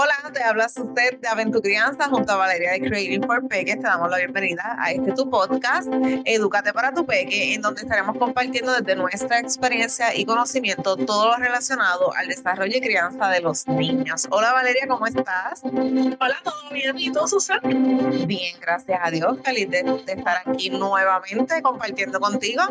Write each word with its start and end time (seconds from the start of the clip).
Hola, 0.00 0.14
te 0.32 0.44
habla 0.44 0.66
usted 0.66 1.18
de 1.18 1.26
Aventu 1.26 1.60
Crianza 1.60 2.08
junto 2.08 2.30
a 2.30 2.36
Valeria 2.36 2.70
de 2.70 2.82
Creating 2.82 3.24
for 3.24 3.48
Peque. 3.48 3.74
Te 3.74 3.82
damos 3.82 4.08
la 4.08 4.18
bienvenida 4.18 4.76
a 4.78 4.92
este 4.92 5.10
tu 5.10 5.28
podcast, 5.28 5.88
Edúcate 6.24 6.72
para 6.72 6.94
tu 6.94 7.04
Peque, 7.04 7.54
en 7.54 7.62
donde 7.62 7.82
estaremos 7.82 8.16
compartiendo 8.16 8.70
desde 8.70 8.94
nuestra 8.94 9.40
experiencia 9.40 10.14
y 10.14 10.24
conocimiento 10.24 10.96
todo 10.96 11.26
lo 11.26 11.36
relacionado 11.38 12.14
al 12.14 12.28
desarrollo 12.28 12.76
y 12.76 12.80
crianza 12.80 13.28
de 13.28 13.40
los 13.40 13.66
niños. 13.66 14.28
Hola 14.30 14.52
Valeria, 14.52 14.86
¿cómo 14.86 15.04
estás? 15.04 15.64
Hola, 15.64 16.36
¿todo 16.44 16.70
bien? 16.70 16.96
¿Y 16.96 17.10
tú, 17.10 17.26
Susana? 17.26 17.60
Bien, 17.64 18.56
gracias 18.60 19.00
a 19.02 19.10
Dios. 19.10 19.36
Feliz 19.44 19.68
de, 19.68 19.80
estar 20.06 20.42
aquí 20.46 20.70
nuevamente 20.70 21.60
compartiendo 21.60 22.20
contigo. 22.20 22.62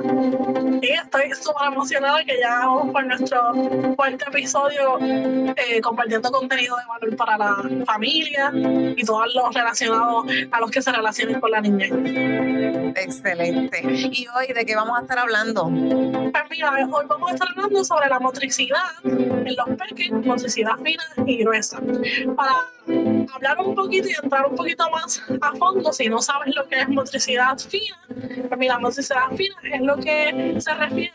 Sí, 0.82 0.92
estoy 0.92 1.34
súper 1.34 1.74
emocionada 1.74 2.24
que 2.24 2.40
ya 2.40 2.60
vamos 2.60 2.94
por 2.94 3.06
nuestro 3.06 3.52
cuarto 3.98 4.30
episodio 4.30 4.98
eh, 5.02 5.82
compartiendo 5.82 6.32
contenido 6.32 6.78
de 6.78 6.86
valor 6.86 7.17
para 7.18 7.38
la 7.38 7.58
familia 7.86 8.52
y 8.96 9.04
todos 9.04 9.34
los 9.34 9.54
relacionados 9.54 10.26
a 10.52 10.60
los 10.60 10.72
que 10.72 10.82
se 10.82 10.92
relacionen 10.92 11.40
con 11.40 11.52
la 11.52 11.62
niñez. 11.62 11.92
Excelente. 12.96 13.82
¿Y 13.84 14.28
hoy 14.28 14.54
de 14.54 14.66
qué 14.66 14.76
vamos 14.76 14.98
a 14.98 15.02
estar 15.02 15.20
hablando? 15.20 15.66
Pues 15.66 16.44
mira, 16.50 16.72
hoy 16.72 17.06
vamos 17.08 17.32
a 17.32 17.34
estar 17.34 17.50
hablando 17.50 17.84
sobre 17.84 18.08
la 18.10 18.20
motricidad 18.20 18.90
en 19.04 19.56
los 19.56 19.70
peques, 19.78 20.12
motricidad 20.12 20.78
fina 20.84 21.04
y 21.26 21.44
gruesa. 21.44 21.80
Para 22.36 22.77
hablar 23.34 23.60
un 23.60 23.76
poquito 23.76 24.08
y 24.08 24.14
entrar 24.24 24.46
un 24.46 24.56
poquito 24.56 24.90
más 24.90 25.22
a 25.42 25.52
fondo, 25.56 25.92
si 25.92 26.08
no 26.08 26.22
sabes 26.22 26.56
lo 26.56 26.68
que 26.68 26.80
es 26.80 26.90
motricidad 26.90 27.58
fina, 27.58 27.98
pues 28.48 28.58
mira, 28.58 28.80
motricidad 28.80 29.30
fina 29.36 29.56
es 29.72 29.82
lo 29.82 29.98
que 29.98 30.56
se 30.60 30.74
refiere 30.74 31.14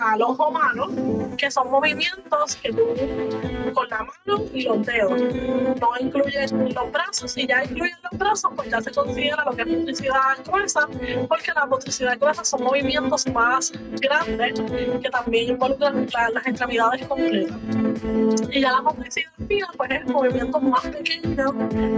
al 0.00 0.22
ojo 0.22 0.48
humano, 0.48 0.88
que 1.36 1.50
son 1.50 1.70
movimientos 1.70 2.56
que 2.56 2.72
tú 2.72 2.84
con 3.72 3.88
la 3.88 3.98
mano 3.98 4.44
y 4.52 4.62
los 4.62 4.84
dedos. 4.84 5.20
No 5.80 5.88
incluye 6.00 6.46
los 6.48 6.92
brazos, 6.92 7.32
si 7.32 7.46
ya 7.46 7.64
incluyen 7.64 7.96
los 8.10 8.18
brazos, 8.18 8.52
pues 8.56 8.70
ya 8.70 8.80
se 8.80 8.90
considera 8.90 9.44
lo 9.44 9.52
que 9.52 9.62
es 9.62 9.68
motricidad 9.68 10.38
gruesa, 10.44 10.88
porque 11.28 11.52
la 11.54 11.66
motricidad 11.66 12.18
gruesa 12.18 12.44
son 12.44 12.64
movimientos 12.64 13.26
más 13.28 13.72
grandes 14.00 14.60
que 15.02 15.10
también 15.10 15.50
involucran 15.50 16.06
las 16.32 16.46
extremidades 16.46 17.06
completas. 17.06 17.56
Y 18.50 18.60
ya 18.60 18.72
la 18.72 18.82
motricidad 18.82 19.30
fina, 19.46 19.68
pues 19.76 19.90
es 19.90 20.06
movimientos 20.06 20.62
más 20.62 20.86
pequeños, 20.86 21.52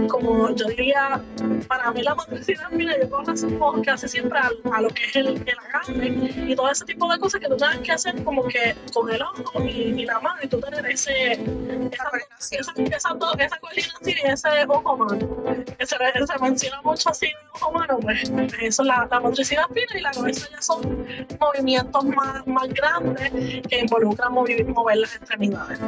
como 0.09 0.53
yo 0.55 0.67
diría, 0.67 1.21
para 1.67 1.91
mí 1.91 2.01
la 2.01 2.15
motricidad 2.15 2.69
fina, 2.69 2.95
yo 3.01 3.09
conozco 3.09 3.81
casi 3.83 4.07
siempre 4.07 4.39
a, 4.39 4.81
lo 4.81 4.89
que 4.89 5.05
es 5.05 5.15
el, 5.15 5.27
el 5.27 5.57
agarre 5.67 6.07
y 6.47 6.55
todo 6.55 6.69
ese 6.69 6.85
tipo 6.85 7.11
de 7.11 7.19
cosas 7.19 7.41
que 7.41 7.47
tú 7.47 7.57
tienes 7.57 7.79
que 7.79 7.91
hacer 7.91 8.23
como 8.23 8.43
que 8.43 8.75
con 8.93 9.09
el 9.11 9.21
ojo 9.21 9.63
y, 9.63 10.05
la 10.05 10.19
mano 10.19 10.39
y 10.41 10.47
tú 10.47 10.59
tener 10.59 10.85
ese, 10.87 11.33
esa, 11.33 12.09
esa, 12.51 12.71
esa, 12.77 13.09
esa 13.39 13.57
coordinación 13.59 14.01
y 14.05 14.31
ese 14.31 14.49
ojo 14.67 14.97
mano. 14.97 15.43
Que 15.77 15.85
se, 15.85 15.95
se 15.95 16.39
menciona 16.41 16.81
mucho 16.81 17.09
así 17.09 17.27
ojo 17.53 17.71
mano, 17.71 17.99
pues 17.99 18.31
eso 18.61 18.81
es 18.81 18.87
la, 18.87 19.07
la 19.09 19.19
motricidad 19.19 19.65
fina 19.67 19.99
y 19.99 20.01
la 20.01 20.11
cabeza 20.11 20.47
ya 20.51 20.61
son 20.61 21.05
movimientos 21.39 22.03
más, 22.05 22.45
más 22.47 22.67
grandes 22.69 23.31
que 23.67 23.79
involucran 23.79 24.33
mover, 24.33 24.65
mover 24.67 24.97
las 24.97 25.15
extremidades. 25.15 25.79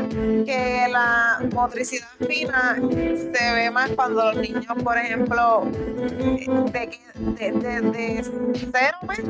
Que 0.46 0.88
la 0.90 1.40
motricidad 1.54 2.08
fina 2.28 2.78
se 2.78 3.54
ve 3.54 3.72
más 3.72 3.90
cuando 3.92 4.32
los 4.32 4.38
niños, 4.38 4.66
por 4.84 4.98
ejemplo, 4.98 5.64
de, 5.72 7.00
de, 7.16 7.52
de, 7.52 7.82
de 7.82 8.24
cero 8.72 8.98
meses 9.08 9.26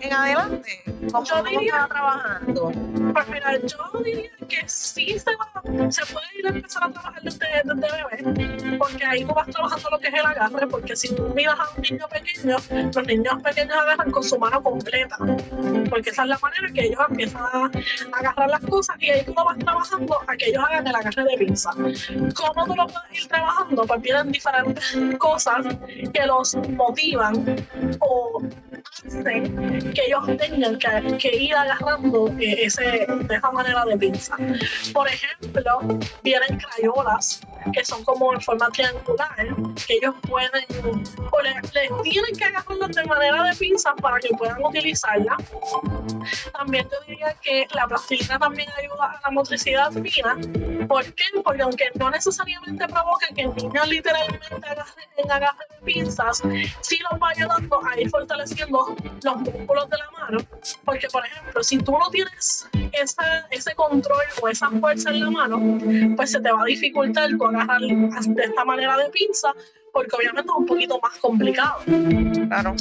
en 0.00 0.12
adelante, 0.12 0.82
¿cómo 1.12 1.24
yo 1.24 1.42
diría, 1.42 1.86
trabajando? 1.88 2.72
Pues 3.12 3.28
mira, 3.28 3.58
yo 3.58 4.00
diría 4.04 4.30
que 4.48 4.68
sí 4.68 5.18
se, 5.18 5.30
va, 5.36 5.90
se 5.90 6.06
puede 6.12 6.26
ir 6.38 6.46
a 6.46 6.50
empezar 6.50 6.84
a 6.84 6.90
trabajar 6.90 7.22
desde, 7.22 7.46
desde 7.64 7.74
bebé, 7.74 8.78
porque 8.78 9.04
ahí 9.04 9.24
tú 9.24 9.34
vas 9.34 9.48
trabajando 9.48 9.90
lo 9.90 9.98
que 9.98 10.08
es 10.08 10.14
el 10.14 10.26
agarre, 10.26 10.66
porque 10.66 10.96
si 10.96 11.14
tú 11.14 11.32
miras 11.34 11.58
a 11.58 11.68
un 11.76 11.82
niño 11.82 12.08
pequeño, 12.08 12.56
los 12.94 13.06
niños 13.06 13.42
pequeños 13.42 13.76
agarran 13.76 14.10
con 14.10 14.22
su 14.22 14.38
mano 14.38 14.62
completa, 14.62 15.16
porque 15.90 16.10
esa 16.10 16.22
es 16.22 16.28
la 16.28 16.38
manera 16.38 16.68
que 16.72 16.86
ellos 16.86 17.00
empiezan 17.08 17.42
a 17.42 17.70
agarrar 18.18 18.50
las 18.50 18.60
cosas 18.60 18.96
y 19.00 19.10
ahí 19.10 19.24
tú 19.24 19.34
vas 19.34 19.58
trabajando 19.58 20.18
a 20.26 20.36
que 20.36 20.46
ellos 20.46 20.64
hagan 20.64 20.86
el 20.86 20.94
agarre 20.94 21.24
de 21.24 21.36
pinza. 21.38 21.70
¿Cómo 21.72 22.66
tú 22.66 22.74
lo 22.74 22.86
puedes 22.86 23.22
ir 23.22 23.28
trabajando? 23.28 23.84
Pues 23.86 24.02
vienen 24.02 24.32
diferentes 24.32 24.96
cosas 25.18 25.66
que 26.12 26.26
los 26.26 26.54
motivan 26.70 27.56
o 28.00 28.42
hacen 29.06 29.92
que 29.94 30.02
ellos 30.06 30.26
tengan 30.38 30.78
que, 31.18 31.36
ir 31.36 31.54
agarrando 31.54 32.28
eh, 32.38 32.64
ese, 32.64 33.06
de 33.08 33.34
esa 33.34 33.50
manera 33.50 33.84
de 33.84 33.96
pinza. 33.96 34.36
Por 34.92 35.08
ejemplo, 35.08 35.80
vienen 36.22 36.58
crayolas 36.58 37.40
que 37.72 37.84
son 37.84 38.04
como 38.04 38.32
en 38.32 38.40
forma 38.40 38.68
triangular, 38.70 39.36
que 39.86 39.94
ellos 39.94 40.14
pueden, 40.22 40.64
o 41.30 41.42
les, 41.42 41.70
tienen 42.02 42.34
que 42.36 42.44
agarrarlas 42.44 42.96
de 42.96 43.04
manera 43.04 43.44
de 43.44 43.56
pinza 43.56 43.94
para 43.96 44.18
que 44.18 44.28
puedan 44.36 44.62
utilizarla. 44.64 45.36
También 46.52 46.88
yo 46.90 46.96
diría 47.06 47.34
que 47.42 47.66
la 47.74 47.86
plastilina 47.86 48.38
también 48.38 48.68
ayuda 48.78 49.12
a 49.12 49.20
la 49.22 49.30
motricidad 49.30 49.92
fina. 49.92 50.36
¿Por 50.86 51.04
qué? 51.14 51.24
Porque 51.44 51.62
aunque 51.62 51.84
no 51.94 52.10
necesariamente 52.10 52.86
provoca 52.86 53.26
que 53.34 53.42
el 53.42 53.54
niño 53.54 53.84
literalmente 53.86 54.46
agarre, 54.54 54.82
en 55.16 55.30
agarre 55.30 55.64
de 55.70 55.84
pinzas, 55.84 56.42
sí 56.80 56.98
los 57.10 57.20
va 57.20 57.30
ayudando 57.30 57.80
a 57.86 58.00
ir 58.00 58.10
fortaleciendo 58.10 58.96
los 59.22 59.36
músculos 59.36 59.90
de 59.90 59.98
la 59.98 60.10
mano. 60.10 60.38
Porque, 60.84 61.08
por 61.08 61.24
ejemplo, 61.24 61.62
si 61.62 61.78
tú 61.78 61.92
no 61.92 62.10
tienes 62.10 62.68
esa, 62.92 63.46
ese 63.50 63.74
control 63.74 64.24
o 64.42 64.48
esa 64.48 64.70
fuerza 64.70 65.10
en 65.10 65.20
la 65.20 65.30
mano, 65.30 65.78
pues 66.16 66.32
se 66.32 66.40
te 66.40 66.50
va 66.50 66.62
a 66.62 66.64
dificultar 66.64 67.30
tu 67.30 67.44
agarrar 67.44 67.80
de 67.80 68.42
esta 68.42 68.64
manera 68.64 68.96
de 68.96 69.10
pinza 69.10 69.54
porque 69.92 70.16
obviamente 70.16 70.50
es 70.50 70.56
un 70.56 70.66
poquito 70.66 71.00
más 71.00 71.16
complicado. 71.18 71.80
Claro. 72.48 72.74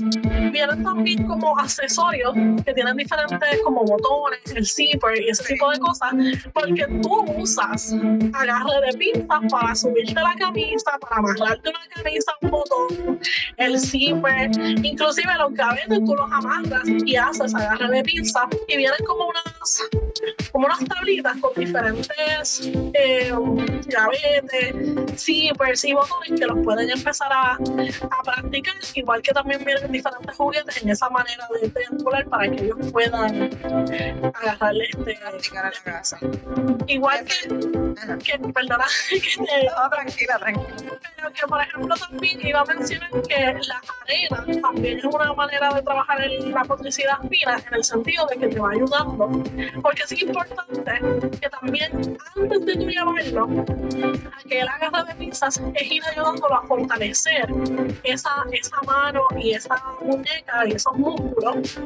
Vienen 0.51 0.83
también 0.83 1.27
como 1.27 1.57
accesorios 1.57 2.33
que 2.65 2.73
tienen 2.73 2.95
diferentes 2.97 3.59
como 3.63 3.83
botones, 3.83 4.39
el 4.55 4.65
zipper 4.65 5.21
y 5.21 5.29
ese 5.29 5.43
tipo 5.43 5.69
de 5.69 5.79
cosas, 5.79 6.13
porque 6.53 6.85
tú 7.01 7.23
usas 7.37 7.93
agarre 8.33 8.91
de 8.91 8.97
pinzas 8.97 9.41
para 9.51 9.75
subirte 9.75 10.13
la 10.13 10.35
camisa, 10.39 10.91
para 10.99 11.17
amarrarte 11.17 11.69
una 11.69 11.79
camisa, 11.95 12.31
un 12.41 12.49
botón, 12.51 13.19
el 13.57 13.79
zipper, 13.79 14.51
inclusive 14.83 15.33
los 15.37 15.53
gavetes 15.53 15.99
tú 16.05 16.15
los 16.15 16.31
amarras 16.31 16.87
y 17.05 17.15
haces 17.15 17.53
agarre 17.53 17.97
de 17.97 18.03
pinzas 18.03 18.45
y 18.67 18.77
vienen 18.77 18.99
como 19.05 19.27
unas 19.27 19.83
como 20.51 20.65
unas 20.65 20.79
tablitas 20.85 21.37
con 21.37 21.51
diferentes 21.55 22.69
eh, 22.93 23.31
gavetes, 23.87 25.19
zippers 25.19 25.83
y 25.85 25.93
botones 25.93 26.39
que 26.39 26.45
los 26.45 26.59
pueden 26.63 26.89
empezar 26.97 27.31
a, 27.31 27.53
a, 27.53 28.23
practicar, 28.23 28.75
igual 28.95 29.21
que 29.21 29.31
también 29.31 29.63
vienen 29.63 29.91
diferentes 29.91 30.35
juguetes 30.35 30.81
en 30.81 30.89
esa 30.89 31.09
manera 31.09 31.47
de 31.61 31.69
triangular 31.69 32.25
para 32.27 32.49
que 32.49 32.63
ellos 32.63 32.91
puedan 32.91 33.49
agarrarle 34.35 34.85
este 34.89 35.15
practicar 35.15 35.65
a 35.65 35.71
la 35.71 35.81
casa. 35.83 36.17
Igual 36.87 37.25
que, 37.25 37.47
que 38.23 38.39
perdona, 38.53 38.85
que 39.09 39.19
te, 39.19 39.89
tranquila, 39.89 40.39
tranquila. 40.39 40.99
Pero 41.15 41.31
que 41.31 41.47
por 41.47 41.61
ejemplo 41.61 41.95
también 41.95 42.45
iba 42.45 42.61
a 42.61 42.65
mencionar 42.65 43.09
que 43.27 43.53
la 43.67 43.81
arena 44.03 44.61
también 44.61 44.99
es 44.99 45.05
una 45.05 45.33
manera 45.33 45.73
de 45.73 45.81
trabajar 45.81 46.21
en 46.23 46.51
la 46.51 46.63
motricidad 46.63 47.19
fina 47.29 47.57
en 47.67 47.73
el 47.73 47.83
sentido 47.83 48.25
de 48.27 48.37
que 48.37 48.47
te 48.47 48.59
va 48.59 48.71
ayudando, 48.71 49.43
porque 49.81 50.03
es 50.03 50.21
importante 50.21 50.99
que 51.39 51.49
también 51.49 52.17
antes 52.35 52.65
de 52.65 52.73
tú 52.75 52.89
llevarlo 52.89 53.43
a 53.43 54.43
que 54.47 54.59
él 54.59 54.67
agarre 54.67 55.07
de 55.07 55.15
pinzas 55.15 55.61
es 55.73 55.91
ir 55.91 56.03
ayudándolo 56.11 56.55
a 56.55 56.67
fortalecer 56.67 56.86
fortalecer 56.87 57.49
esa, 58.03 58.45
esa 58.51 58.81
mano 58.85 59.21
y 59.37 59.53
esa 59.53 59.75
muñeca 60.01 60.65
y 60.67 60.71
esos 60.71 60.95
músculos, 60.95 61.79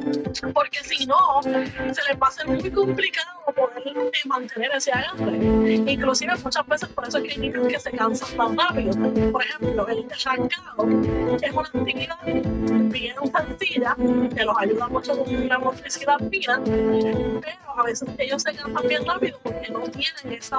porque 0.53 0.79
si 0.83 1.05
no, 1.05 1.41
se 1.43 1.49
les 1.49 2.21
va 2.21 2.27
a 2.27 2.31
ser 2.31 2.47
muy 2.47 2.71
complicado 2.71 3.40
poder 3.53 4.11
mantener 4.25 4.71
ese 4.75 4.91
agarre. 4.91 5.37
Inclusive 5.37 6.33
muchas 6.43 6.67
veces 6.67 6.89
por 6.89 7.07
eso 7.07 7.17
es 7.17 7.23
que 7.23 7.41
hay 7.41 7.51
que 7.51 7.79
se 7.79 7.91
cansan 7.91 8.37
tan 8.37 8.57
rápido. 8.57 8.91
Por 9.31 9.43
ejemplo, 9.43 9.87
el 9.87 10.05
arrancado 10.25 11.37
es 11.41 11.51
una 11.51 11.61
actividad 11.61 12.17
bien 12.25 13.15
sencilla 13.31 13.95
que 14.35 14.45
los 14.45 14.57
ayuda 14.57 14.87
mucho 14.87 15.17
con 15.17 15.47
la 15.47 15.59
motricidad 15.59 16.17
fina, 16.29 16.61
pero 16.65 17.79
a 17.79 17.83
veces 17.83 18.09
ellos 18.17 18.41
se 18.41 18.53
cansan 18.53 18.87
bien 18.87 19.05
rápido 19.05 19.39
porque 19.43 19.69
no 19.71 19.79
tienen 19.81 20.37
esa, 20.37 20.57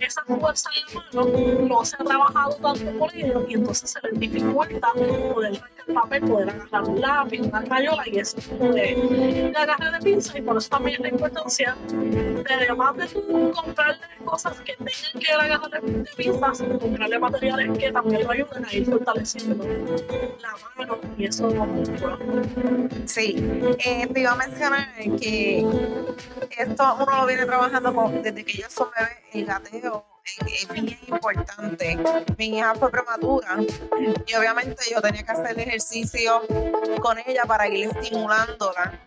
esa 0.00 0.22
fuerza 0.24 0.70
en 0.76 0.94
la 0.94 1.24
mano, 1.24 1.68
no 1.68 1.84
se 1.84 1.96
ha 1.96 2.04
trabajado 2.04 2.56
tanto 2.56 2.98
por 2.98 3.14
ellos 3.14 3.44
y 3.48 3.54
entonces 3.54 3.90
se 3.90 4.00
les 4.02 4.20
dificulta 4.20 4.92
poder 5.32 5.60
papel, 5.94 6.22
poder 6.22 6.50
agarrar 6.50 6.84
un 6.84 7.00
lápiz, 7.00 7.40
una 7.40 7.62
crayola 7.62 8.02
y 8.06 8.22
tipo 8.22 8.64
de, 8.72 9.50
de 9.52 9.56
agarre 9.56 9.90
de 9.92 9.98
pinza 9.98 10.38
y 10.38 10.42
por 10.42 10.56
eso 10.56 10.68
también 10.68 11.02
la 11.02 11.08
importancia 11.08 11.76
de 11.90 12.54
además 12.54 12.96
de 12.96 13.52
comprarle 13.52 14.06
cosas 14.24 14.60
que 14.60 14.74
tengan 14.76 15.20
que 15.20 15.32
agarrar 15.32 15.82
de 15.82 16.10
pinzas, 16.16 16.62
comprarle 16.80 17.18
materiales 17.18 17.78
que 17.78 17.92
también 17.92 18.24
lo 18.24 18.30
ayuden 18.30 18.64
a 18.64 18.74
ir 18.74 18.86
fortaleciendo 18.86 19.64
la 19.64 20.54
mano 20.76 20.98
y 21.16 21.24
eso 21.26 21.50
Sí, 23.06 23.36
eh, 23.84 24.06
te 24.06 24.20
iba 24.20 24.32
a 24.32 24.36
mencionar 24.36 24.88
que 25.20 25.66
esto 26.58 26.96
uno 27.00 27.20
lo 27.20 27.26
viene 27.26 27.44
trabajando 27.46 28.10
desde 28.22 28.44
que 28.44 28.52
ellos 28.52 28.72
son 28.72 28.88
bebés, 28.96 29.18
el 29.32 29.46
gateo 29.46 30.04
es 30.46 30.68
bien 30.68 30.98
importante. 31.06 31.98
Mi 32.38 32.58
hija 32.58 32.74
fue 32.74 32.90
prematura 32.90 33.58
y 34.26 34.34
obviamente 34.34 34.84
yo 34.90 35.00
tenía 35.00 35.22
que 35.22 35.32
hacer 35.32 35.58
ejercicio 35.58 36.42
con 37.00 37.18
ella 37.26 37.44
para 37.46 37.68
ir 37.68 37.88
estimulándola. 37.88 39.00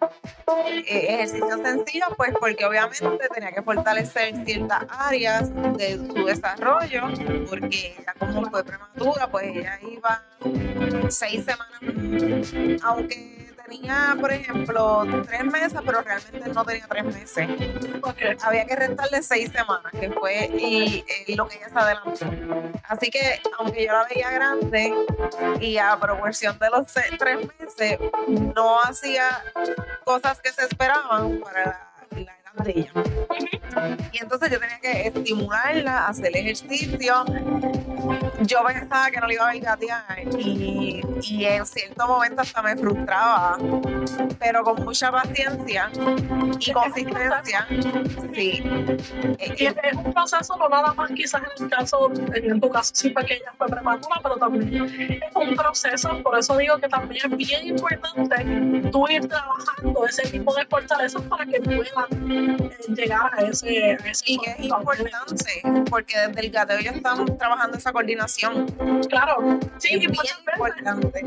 Eh, 0.87 1.05
ejercicios 1.09 1.59
sencillos, 1.63 2.09
pues 2.17 2.33
porque 2.39 2.65
obviamente 2.65 3.27
tenía 3.33 3.51
que 3.51 3.61
fortalecer 3.61 4.45
ciertas 4.45 4.85
áreas 4.89 5.53
de 5.77 5.97
su 5.97 6.25
desarrollo, 6.25 7.03
porque 7.49 7.95
ella 7.97 8.13
como 8.19 8.49
fue 8.49 8.63
prematura, 8.63 9.27
pues 9.27 9.45
ella 9.47 9.79
iba 9.81 10.23
seis 11.09 11.45
semanas, 11.45 12.81
aunque 12.83 13.43
tenía, 13.73 14.15
por 14.19 14.31
ejemplo, 14.31 15.05
tres 15.25 15.45
meses, 15.45 15.79
pero 15.85 16.01
realmente 16.01 16.49
no 16.49 16.65
tenía 16.65 16.87
tres 16.87 17.05
meses. 17.05 17.47
Había 18.43 18.65
que 18.65 18.75
restarle 18.75 19.21
seis 19.23 19.51
semanas, 19.51 19.91
que 19.91 20.11
fue 20.11 20.45
y, 20.47 21.35
lo 21.35 21.47
que 21.47 21.57
ella 21.57 21.69
se 21.69 21.79
adelantó. 21.79 22.25
Así 22.87 23.09
que, 23.09 23.41
aunque 23.59 23.85
yo 23.85 23.91
la 23.91 24.05
veía 24.05 24.31
grande 24.31 24.93
y 25.59 25.77
a 25.77 25.97
proporción 25.99 26.57
de 26.59 26.69
los 26.69 26.87
tres 27.17 27.39
meses, 27.59 27.99
no 28.27 28.81
hacía 28.81 29.43
cosas 30.03 30.41
que 30.41 30.51
se 30.51 30.65
esperaban 30.65 31.39
para 31.39 31.91
la, 32.11 32.17
la 32.43 32.43
ella. 32.65 32.91
Y 34.11 34.17
entonces 34.19 34.51
yo 34.51 34.59
tenía 34.59 34.79
que 34.79 35.07
estimularla, 35.07 36.07
hacer 36.07 36.35
ejercicio. 36.35 37.25
Yo 38.41 38.63
pensaba 38.65 39.09
que 39.09 39.19
no 39.19 39.27
le 39.27 39.35
iba 39.35 39.50
a 39.50 39.55
gatear 39.55 40.23
y, 40.38 41.01
y 41.21 41.45
en 41.45 41.65
cierto 41.65 42.07
momento 42.07 42.41
hasta 42.41 42.61
me 42.61 42.75
frustraba, 42.75 43.57
pero 44.39 44.63
con 44.63 44.83
mucha 44.83 45.11
paciencia 45.11 45.89
y 46.59 46.71
consistencia, 46.71 47.67
sí. 48.33 48.63
Y 49.57 49.65
es 49.65 49.75
un 49.95 50.13
proceso, 50.13 50.56
no 50.57 50.69
nada 50.69 50.94
más 50.94 51.11
quizás 51.11 51.41
en 51.41 51.63
el 51.63 51.69
caso, 51.69 52.11
en 52.33 52.59
tu 52.59 52.69
caso 52.69 52.91
sí 52.94 53.09
pequeña 53.09 53.53
fue 53.57 53.67
prematura, 53.67 54.19
pero 54.21 54.35
también 54.38 54.85
es 54.85 55.35
un 55.35 55.56
proceso, 55.56 56.21
por 56.23 56.38
eso 56.38 56.57
digo 56.57 56.77
que 56.77 56.89
también 56.89 57.31
es 57.31 57.38
bien 57.38 57.67
importante 57.67 58.91
tú 58.91 59.07
ir 59.09 59.27
trabajando 59.27 60.06
ese 60.07 60.23
tipo 60.29 60.53
de 60.56 60.65
fortalezas 60.65 61.21
para 61.23 61.45
que 61.45 61.59
puedan 61.61 62.43
llegar 62.88 63.31
a 63.34 63.42
ese 63.44 63.98
y 64.25 64.38
que 64.38 64.51
es 64.51 64.60
importante, 64.60 65.62
porque 65.90 66.18
desde 66.28 66.42
el 66.42 66.51
gateo 66.51 66.80
ya 66.80 66.92
estamos 66.92 67.38
trabajando 67.38 67.78
esa 67.78 67.92
coordinación. 67.92 68.66
Claro, 69.10 69.60
sí, 69.78 69.95
es 69.95 70.07
muchas 70.10 70.40
importante. 70.40 71.24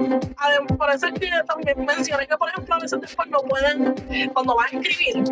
por 0.77 0.91
eso 0.91 1.07
es 1.07 1.15
que 1.15 1.31
también 1.47 1.85
mencioné 1.85 2.27
que, 2.27 2.37
por 2.37 2.49
ejemplo, 2.49 2.75
a 2.75 2.79
veces 2.79 3.01
después 3.01 3.29
no 3.29 3.39
pueden, 3.41 3.95
cuando 4.33 4.57
van 4.57 4.67
a 4.67 4.79
escribir, 4.79 5.25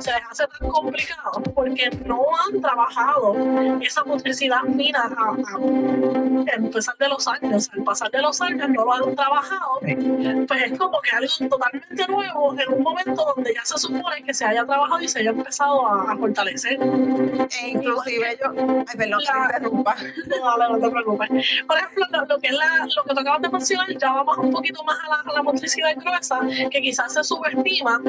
se 0.00 0.12
les 0.12 0.22
hace 0.30 0.46
tan 0.58 0.68
complicado 0.68 1.42
porque 1.54 1.90
no 2.04 2.20
han 2.44 2.60
trabajado 2.60 3.34
esa 3.80 4.04
motricidad 4.04 4.62
fina 4.76 5.10
a, 5.16 5.34
a, 5.34 6.54
empezar 6.54 6.96
de 6.98 7.08
los 7.08 7.26
años. 7.28 7.70
Al 7.72 7.84
pasar 7.84 8.10
de 8.10 8.22
los 8.22 8.40
años 8.40 8.68
no 8.68 8.84
lo 8.84 8.92
han 8.92 9.14
trabajado, 9.14 9.80
pues 9.80 10.62
es 10.62 10.78
como 10.78 11.00
que 11.00 11.10
algo 11.10 11.48
totalmente 11.48 12.06
nuevo 12.08 12.54
en 12.58 12.72
un 12.72 12.82
momento 12.82 13.34
donde 13.34 13.54
ya 13.54 13.64
se 13.64 13.78
supone 13.78 14.22
que 14.22 14.34
se 14.34 14.44
haya 14.44 14.64
trabajado 14.64 15.00
y 15.00 15.08
se 15.08 15.22
haya 15.28 15.38
empezado 15.38 15.86
a, 15.86 16.12
a 16.12 16.16
fortalecer 16.16 16.78
e 16.80 17.68
inclusive 17.68 18.38
yo, 18.40 18.50
ay, 18.86 18.96
perdón, 18.96 19.22
la, 19.24 19.46
interrumpa. 19.46 19.96
No, 20.26 20.56
no 20.56 20.78
te 20.78 20.90
preocupes. 20.90 21.28
Por 21.66 21.78
ejemplo, 21.78 22.06
lo, 22.28 22.38
que 22.38 22.48
es 22.48 22.52
la, 22.52 22.86
lo 22.96 23.04
que 23.04 23.14
tú 23.14 23.20
acabas 23.20 23.42
de 23.42 23.48
mencionar, 23.48 23.98
ya 23.98 24.12
vamos 24.12 24.38
un 24.38 24.52
poquito 24.52 24.82
más 24.84 24.98
a 25.04 25.08
la, 25.08 25.30
a 25.30 25.34
la 25.34 25.42
motricidad 25.42 25.94
gruesa, 25.96 26.40
que 26.70 26.80
quizás 26.80 27.12
se 27.12 27.24
subestima, 27.24 28.00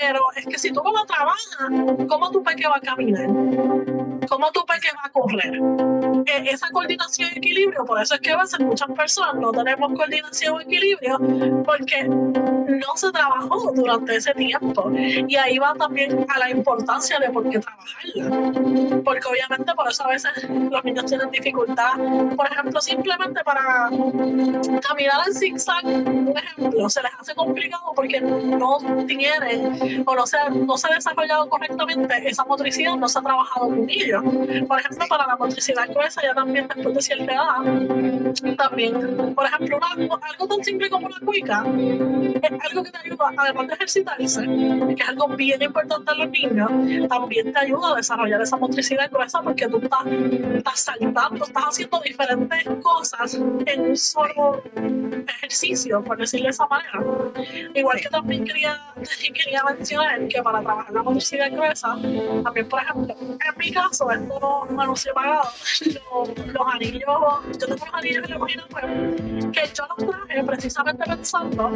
pero 0.00 0.20
es 0.36 0.46
que 0.46 0.58
si 0.58 0.72
tú 0.72 0.82
como 0.82 1.04
trabajas, 1.06 1.68
¿cómo 2.08 2.30
tu 2.30 2.42
peque 2.42 2.66
va 2.68 2.76
a 2.76 2.80
caminar? 2.80 3.26
¿Cómo 4.28 4.50
tu 4.52 4.64
peque 4.64 4.88
va 4.96 5.06
a 5.06 5.10
correr? 5.10 5.60
E, 6.26 6.50
esa 6.50 6.68
coordinación 6.70 7.30
y 7.34 7.38
equilibrio, 7.38 7.84
por 7.84 8.00
eso 8.00 8.14
es 8.14 8.20
que 8.20 8.30
a 8.30 8.38
veces 8.38 8.60
muchas 8.60 8.90
personas 8.90 9.34
no 9.34 9.52
tenemos 9.52 9.92
coordinación 9.94 10.54
o 10.54 10.60
equilibrio, 10.60 11.18
porque 11.64 12.08
no 12.86 12.96
se 12.96 13.10
trabajó 13.12 13.72
durante 13.74 14.16
ese 14.16 14.32
tiempo. 14.34 14.90
Y 14.92 15.36
ahí 15.36 15.58
va 15.58 15.74
también 15.74 16.26
a 16.28 16.38
la 16.38 16.50
importancia 16.50 17.18
de 17.18 17.30
por 17.30 17.48
qué 17.48 17.58
trabajarla. 17.58 19.02
Porque 19.04 19.28
obviamente 19.28 19.74
por 19.74 19.88
eso 19.88 20.04
a 20.04 20.08
veces 20.08 20.32
los 20.48 20.84
niños 20.84 21.06
tienen 21.06 21.30
dificultad, 21.30 21.96
por 22.36 22.46
ejemplo, 22.50 22.80
simplemente 22.80 23.42
para 23.44 23.90
caminar 24.88 25.26
en 25.26 25.34
zigzag, 25.34 25.84
un 25.84 26.34
ejemplo, 26.36 26.88
se 26.88 27.02
les 27.02 27.12
hace 27.18 27.34
complicado 27.34 27.92
porque 27.94 28.20
no 28.20 28.78
tienen 29.06 30.04
o 30.06 30.14
no 30.14 30.26
se, 30.26 30.36
no 30.50 30.76
se 30.76 30.88
ha 30.88 30.94
desarrollado 30.94 31.48
correctamente 31.48 32.28
esa 32.28 32.44
motricidad, 32.44 32.96
no 32.96 33.08
se 33.08 33.18
ha 33.18 33.22
trabajado 33.22 33.68
con 33.68 33.88
ellos. 33.88 34.22
Por 34.66 34.80
ejemplo, 34.80 35.06
para 35.08 35.26
la 35.26 35.36
motricidad 35.36 35.88
gruesa 35.88 36.22
ya 36.22 36.34
también 36.34 36.68
después 36.68 36.94
de 36.94 37.02
cierta 37.02 37.32
edad, 37.32 38.56
también, 38.56 39.34
por 39.34 39.46
ejemplo, 39.46 39.78
algo 39.82 40.48
tan 40.48 40.64
simple 40.64 40.90
como 40.90 41.06
una 41.06 41.16
cuica, 41.24 41.64
es 42.42 42.71
algo 42.72 42.84
que 42.84 42.90
te 42.90 42.98
ayuda, 42.98 43.32
además 43.36 43.68
de 43.68 43.74
ejercitarse, 43.74 44.42
que 44.42 45.02
es 45.02 45.08
algo 45.08 45.28
bien 45.28 45.62
importante 45.62 46.12
en 46.12 46.18
los 46.18 46.30
niños, 46.30 47.08
también 47.08 47.52
te 47.52 47.58
ayuda 47.58 47.92
a 47.92 47.96
desarrollar 47.96 48.40
esa 48.42 48.56
motricidad 48.56 49.10
gruesa 49.10 49.42
porque 49.42 49.68
tú 49.68 49.78
estás, 49.82 50.06
estás 50.06 50.80
saltando, 50.80 51.44
estás 51.44 51.64
haciendo 51.64 52.00
diferentes 52.00 52.64
cosas 52.82 53.34
en 53.34 53.80
un 53.80 53.96
solo 53.96 54.62
ejercicio, 55.28 56.02
por 56.02 56.18
decirlo 56.18 56.46
de 56.46 56.50
esa 56.50 56.66
manera. 56.66 57.00
Igual 57.74 58.00
que 58.00 58.08
también 58.08 58.44
quería, 58.44 58.80
quería 59.34 59.64
mencionar 59.64 60.28
que 60.28 60.42
para 60.42 60.62
trabajar 60.62 60.92
la 60.92 61.02
motricidad 61.02 61.50
gruesa, 61.50 61.96
también, 62.44 62.68
por 62.68 62.80
ejemplo, 62.80 63.16
en 63.20 63.58
mi 63.58 63.72
caso, 63.72 64.10
esto 64.10 64.38
no, 64.40 64.64
no 64.74 64.86
lo 64.86 64.94
he 64.94 65.12
pagado, 65.12 65.48
los, 65.80 66.46
los, 66.46 66.74
anillos, 66.74 67.02
yo 67.04 67.66
tengo 67.66 67.84
los 67.84 67.94
anillos 67.94 68.24
en 68.24 68.30
la 68.30 68.38
página 68.38 68.66
web, 68.72 69.52
que 69.52 69.60
yo 69.74 69.84
los 69.88 70.10
traje 70.10 70.44
precisamente 70.44 71.04
pensando 71.04 71.70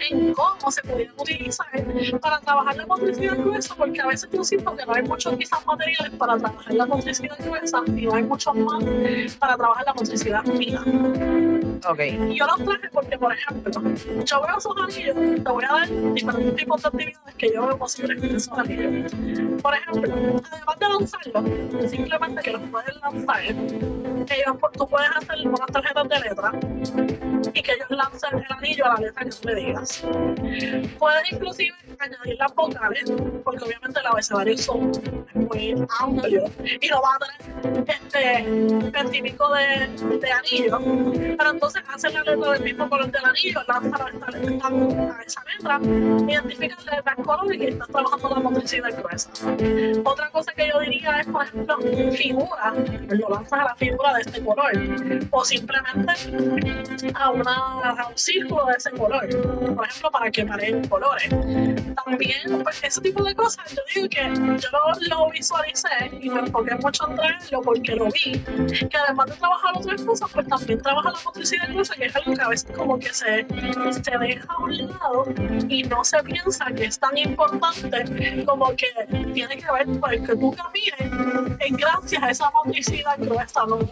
en 0.00 0.32
cómo 0.34 0.70
se 0.70 0.82
podían 0.82 1.12
utilizar 1.18 1.66
para 2.20 2.40
trabajar 2.40 2.76
la 2.76 2.86
motricidad 2.86 3.36
gruesa, 3.36 3.74
porque 3.74 4.00
a 4.00 4.06
veces 4.06 4.28
yo 4.32 4.44
siento 4.44 4.76
que 4.76 4.86
no 4.86 4.94
hay 4.94 5.02
muchos 5.02 5.36
quizás 5.36 5.64
materiales 5.66 6.12
para 6.18 6.38
trabajar 6.38 6.74
la 6.74 6.86
motricidad 6.86 7.36
gruesa 7.38 7.82
y 7.86 8.06
no 8.06 8.14
hay 8.14 8.22
muchos 8.22 8.54
más 8.54 8.84
para 9.38 9.56
trabajar 9.56 9.84
la 9.86 9.94
motricidad 9.94 10.44
fina. 10.44 11.55
Okay. 11.84 12.18
Y 12.30 12.38
yo 12.38 12.46
los 12.46 12.64
traje 12.64 12.88
porque, 12.92 13.18
por 13.18 13.32
ejemplo, 13.32 13.72
yo 14.24 14.42
veo 14.42 14.58
esos 14.58 14.76
anillos, 14.82 15.16
te 15.44 15.50
voy 15.50 15.64
a 15.64 15.72
dar 15.72 16.14
diferentes 16.14 16.56
tipos 16.56 16.82
de 16.82 16.88
actividades 16.88 17.34
que 17.36 17.52
yo 17.52 17.66
veo 17.66 17.78
posibles 17.78 18.20
con 18.20 18.36
esos 18.36 18.58
anillos. 18.58 19.12
Por 19.62 19.74
ejemplo, 19.74 20.42
además 20.50 20.78
de 20.78 20.88
lanzarlos, 20.88 21.90
simplemente 21.90 22.42
que 22.42 22.52
los 22.52 22.62
puedes 22.70 22.96
lanzar, 22.96 23.40
ellos, 23.44 24.56
tú 24.72 24.88
puedes 24.88 25.10
hacer 25.16 25.46
unas 25.46 25.66
tarjetas 25.72 26.08
de 26.08 26.20
letra 26.20 26.52
y 27.54 27.62
que 27.62 27.72
ellos 27.72 27.90
lancen 27.90 28.38
el 28.38 28.52
anillo 28.52 28.86
a 28.86 28.94
la 28.94 29.00
letra 29.00 29.24
que 29.24 29.30
tú 29.30 29.48
le 29.48 29.54
digas. 29.54 30.04
Puedes 30.98 31.32
inclusive 31.32 31.74
añadir 32.00 32.36
las 32.38 32.54
vocales, 32.54 33.12
porque 33.44 33.64
obviamente 33.64 34.00
el 34.00 34.06
abecedario 34.06 34.58
son 34.58 34.92
muy 35.34 35.74
amplios 36.00 36.50
y 36.80 36.88
no 36.88 37.02
va 37.02 37.14
a 37.14 37.62
tener 37.62 37.84
este 37.88 38.90
científico 38.92 39.48
de, 39.54 40.18
de 40.18 40.32
anillo, 40.32 40.78
pero 41.36 41.50
entonces 41.50 41.82
hacen 41.92 42.14
la 42.14 42.22
letra 42.22 42.52
del 42.52 42.62
mismo 42.62 42.88
color 42.88 43.10
del 43.10 43.24
anillo, 43.24 43.60
lanzan 43.68 44.02
a 44.02 45.22
esa 45.22 45.42
letra, 45.44 45.80
identifican 45.82 46.84
letras 46.84 47.16
colores 47.24 47.60
y 47.60 47.66
estás 47.66 47.88
trabajando 47.88 48.28
la 48.30 48.40
motricidad 48.40 48.90
gruesa. 48.96 49.30
Otra 50.04 50.30
cosa 50.30 50.52
que 50.52 50.68
yo 50.68 50.80
diría 50.80 51.20
es, 51.20 51.26
por 51.26 51.44
ejemplo, 51.44 51.78
figura, 52.12 52.74
lo 53.08 53.28
lanzas 53.28 53.60
a 53.60 53.64
la 53.64 53.74
figura 53.76 54.14
de 54.14 54.20
este 54.22 54.44
color, 54.44 54.72
o 55.30 55.44
simplemente 55.44 56.12
a, 57.14 57.30
una, 57.30 58.06
un 58.08 58.18
círculo 58.18 58.66
de 58.66 58.72
ese 58.72 58.90
color, 58.92 59.28
por 59.74 59.86
ejemplo, 59.86 60.10
para 60.10 60.30
que 60.30 60.44
mareen 60.44 60.86
colores. 60.88 61.28
También, 61.94 62.62
pues, 62.62 62.82
ese 62.82 63.00
tipo 63.00 63.22
de 63.22 63.34
cosas, 63.34 63.74
yo 63.74 63.82
digo 63.94 64.08
que 64.08 64.58
yo 64.60 64.68
lo, 65.08 65.30
visualicé 65.30 65.88
y 66.20 66.30
me 66.30 66.40
enfoqué 66.40 66.74
mucho 66.76 67.08
en 67.08 67.16
traerlo 67.16 67.62
porque 67.62 67.94
lo 67.94 68.06
vi, 68.06 68.38
que 68.40 68.96
además 69.06 69.26
de 69.26 69.36
trabajar 69.36 69.72
otras 69.76 70.02
cosas, 70.02 70.30
pues 70.32 70.46
también 70.48 70.82
trabaja 70.82 71.12
la 71.12 71.18
motricidad 71.24 71.68
gruesa, 71.68 71.94
que 71.94 72.06
es 72.06 72.16
algo 72.16 72.34
que 72.34 72.42
a 72.42 72.48
veces 72.48 72.76
como 72.76 72.98
que 72.98 73.12
se, 73.12 73.46
se 74.02 74.18
deja 74.18 74.46
a 74.48 74.58
un 74.58 74.76
lado 74.76 75.26
y 75.68 75.82
no 75.84 76.04
se 76.04 76.22
piensa 76.22 76.66
que 76.74 76.84
es 76.84 76.98
tan 76.98 77.16
importante 77.16 78.44
como 78.46 78.74
que 78.76 78.86
tiene 79.32 79.56
que 79.56 79.72
ver 79.72 79.86
el 80.12 80.26
que 80.26 80.36
tú 80.36 80.54
camines, 80.54 81.58
es 81.60 81.76
gracias 81.76 82.22
a 82.22 82.30
esa 82.30 82.50
motricidad 82.50 83.16
gruesa, 83.18 83.66
no 83.66 83.78
es 83.80 83.86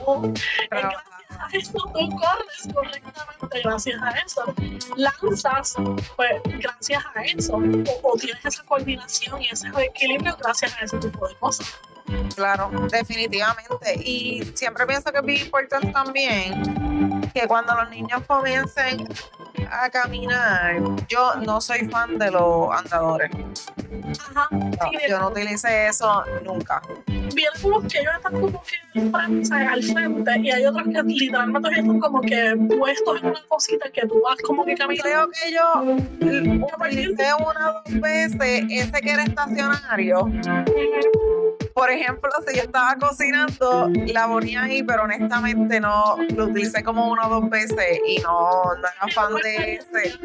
gracias 0.71 1.15
a 1.39 1.49
eso 1.53 1.73
tú 1.73 2.11
corres 2.17 2.75
correctamente 2.75 3.61
gracias 3.63 4.03
a 4.03 4.11
eso. 4.11 4.55
Lanzas, 4.97 5.75
pues 6.17 6.43
gracias 6.59 7.05
a 7.15 7.23
eso. 7.23 7.61
O, 8.03 8.17
tienes 8.19 8.45
esa 8.45 8.63
coordinación 8.65 9.43
y 9.43 9.49
ese 9.49 9.69
equilibrio 9.79 10.37
gracias 10.41 10.75
a 10.81 10.85
ese 10.85 10.99
tipo 10.99 11.27
de 11.29 11.35
cosas. 11.37 11.75
Claro, 12.35 12.71
definitivamente. 12.91 13.95
Y 14.05 14.43
siempre 14.55 14.87
pienso 14.87 15.11
que 15.11 15.19
es 15.19 15.25
bien 15.25 15.45
importante 15.45 15.93
también 15.93 17.31
que 17.33 17.47
cuando 17.47 17.75
los 17.75 17.91
niños 17.91 18.23
comiencen 18.27 19.09
a 19.71 19.89
caminar, 19.91 20.77
yo 21.09 21.35
no 21.37 21.61
soy 21.61 21.89
fan 21.89 22.19
de 22.19 22.31
los 22.31 22.71
andadores. 22.71 23.31
Ajá. 24.19 24.49
No, 24.51 24.91
sí, 24.91 24.99
yo 25.09 25.19
no 25.19 25.29
utilicé 25.29 25.89
eso 25.89 26.25
nunca. 26.45 26.83
vienen 27.07 27.53
unos 27.63 27.93
que 27.93 28.01
ellos 28.01 28.13
están 28.17 28.41
como 28.41 28.63
que 28.63 29.01
o 29.01 29.45
sea, 29.45 29.73
al 29.73 29.83
frente 29.83 30.39
y 30.41 30.51
hay 30.51 30.67
otros 30.67 30.85
que 30.85 31.03
literalmente 31.03 31.69
están 31.71 32.01
como 32.01 32.21
que 32.21 32.57
puestos 32.79 33.21
en 33.21 33.27
una 33.27 33.43
cosita 33.49 33.91
que 33.91 34.07
tú 34.07 34.23
vas 34.23 34.37
como 34.45 34.65
que 34.65 34.75
caminando. 34.75 35.11
Creo 35.11 35.29
que 35.31 35.53
yo 35.53 36.67
utilicé 36.77 37.27
una 37.35 37.71
o 37.71 37.73
dos 37.85 38.01
veces 38.01 38.65
ese 38.71 39.01
que 39.01 39.11
era 39.11 39.25
estacionario. 39.25 40.29
Por 41.85 41.91
ejemplo, 41.93 42.31
si 42.49 42.57
yo 42.57 42.63
estaba 42.63 42.97
cocinando, 42.97 43.91
la 44.07 44.27
ponía 44.27 44.63
ahí, 44.63 44.83
pero 44.83 45.03
honestamente 45.03 45.79
no 45.81 46.17
lo 46.35 46.47
utilicé 46.47 46.83
como 46.83 47.11
una 47.11 47.27
o 47.27 47.41
dos 47.41 47.51
veces 47.51 48.01
y 48.07 48.17
no, 48.23 48.51
no 48.65 48.79
era 48.79 49.13
fan 49.15 49.35
de 49.43 49.75
ese. 49.75 50.19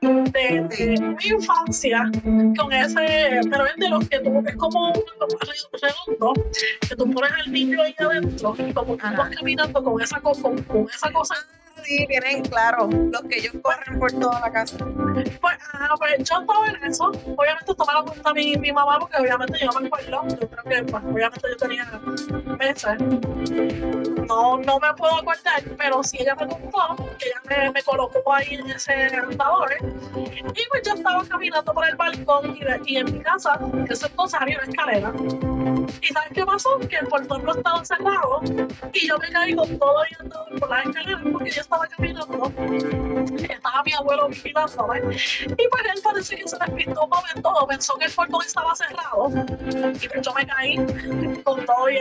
de, 0.00 0.60
de 0.68 0.96
mi 0.98 1.28
infancia 1.36 2.10
con 2.58 2.72
ese, 2.72 3.40
pero 3.50 3.66
es 3.66 3.76
de 3.76 3.88
los 3.90 4.08
que 4.08 4.20
tú, 4.20 4.42
es 4.46 4.56
como 4.56 4.86
un 4.88 5.02
redondo, 6.18 6.32
que 6.88 6.96
tú 6.96 7.10
pones 7.10 7.30
al 7.44 7.52
niño 7.52 7.82
ahí 7.82 7.94
adentro 7.98 8.54
y 8.58 8.72
como 8.72 8.96
tú 8.96 9.06
vas 9.16 9.36
caminando 9.36 9.84
con 9.84 10.00
esa, 10.00 10.18
co- 10.20 10.32
con, 10.40 10.62
con 10.62 10.86
esa 10.88 11.12
cosa, 11.12 11.34
Sí, 11.84 12.06
tienen, 12.06 12.42
claro, 12.44 12.88
los 12.88 13.22
que 13.22 13.38
ellos 13.38 13.54
corren 13.62 13.98
por 13.98 14.10
toda 14.12 14.40
la 14.40 14.52
casa. 14.52 14.76
pues, 15.40 15.58
ah, 15.72 15.94
pues 15.98 16.16
yo 16.18 16.40
estaba 16.40 16.66
en 16.68 16.84
eso, 16.90 17.06
obviamente 17.36 17.66
lo 17.76 18.04
cuenta 18.04 18.32
mi, 18.34 18.56
mi 18.56 18.72
mamá 18.72 18.98
porque 19.00 19.16
obviamente 19.20 19.58
yo 19.60 19.66
no 19.72 19.80
me 19.80 19.86
acuerdo, 19.88 20.22
yo 20.28 20.48
creo 20.48 20.64
que 20.64 20.82
pues, 20.90 21.04
obviamente 21.04 21.48
yo 21.50 21.56
tenía 21.56 21.84
meses, 22.58 22.98
no, 24.28 24.58
no 24.58 24.78
me 24.78 24.94
puedo 24.96 25.14
acordar, 25.16 25.62
pero 25.76 26.02
sí 26.04 26.18
ella 26.20 26.34
me 26.36 26.46
contó 26.48 26.96
que 27.18 27.28
ella 27.28 27.40
me, 27.64 27.70
me 27.72 27.82
colocó 27.82 28.32
ahí 28.32 28.54
en 28.54 28.70
ese 28.70 28.92
andador 29.16 29.72
y 29.82 30.42
pues 30.68 30.82
yo 30.86 30.94
estaba 30.94 31.24
caminando 31.24 31.72
por 31.74 31.86
el 31.88 31.96
balcón 31.96 32.56
y, 32.56 32.60
de- 32.60 32.80
y 32.86 32.96
en 32.98 33.12
mi 33.12 33.20
casa, 33.20 33.58
que 33.86 33.92
eso 33.92 34.06
entonces 34.06 34.40
había 34.40 34.58
una 34.58 34.68
escalera. 34.70 35.12
¿Y 36.00 36.08
sabes 36.08 36.30
qué 36.34 36.44
pasó? 36.44 36.78
Que 36.78 36.96
el 36.96 37.06
portón 37.06 37.44
no 37.44 37.52
estaba 37.52 37.84
cerrado 37.84 38.40
y 38.92 39.06
yo 39.06 39.18
me 39.18 39.28
caí 39.30 39.54
con 39.54 39.78
todo 39.78 40.02
y 40.10 40.14
andador 40.20 40.60
por 40.60 40.70
las 40.70 40.86
escaleras 40.86 41.22
porque 41.32 41.50
yo 41.50 41.60
estaba 41.60 41.86
caminando. 41.86 42.52
Estaba 43.38 43.82
mi 43.84 43.92
abuelo 43.92 44.28
vigilándome 44.28 45.00
y 45.00 45.68
pues 45.68 45.84
él 45.94 46.00
parece 46.02 46.36
que 46.36 46.48
se 46.48 46.56
despistó 46.58 47.04
un 47.04 47.10
momento 47.10 47.66
pensó 47.68 47.94
que 47.94 48.06
el 48.06 48.12
portón 48.12 48.40
estaba 48.44 48.74
cerrado 48.74 49.28
y 49.28 50.08
pues 50.08 50.22
yo 50.22 50.34
me 50.34 50.46
caí 50.46 50.76
con 51.42 51.64
todo 51.64 51.90
y. 51.90 51.98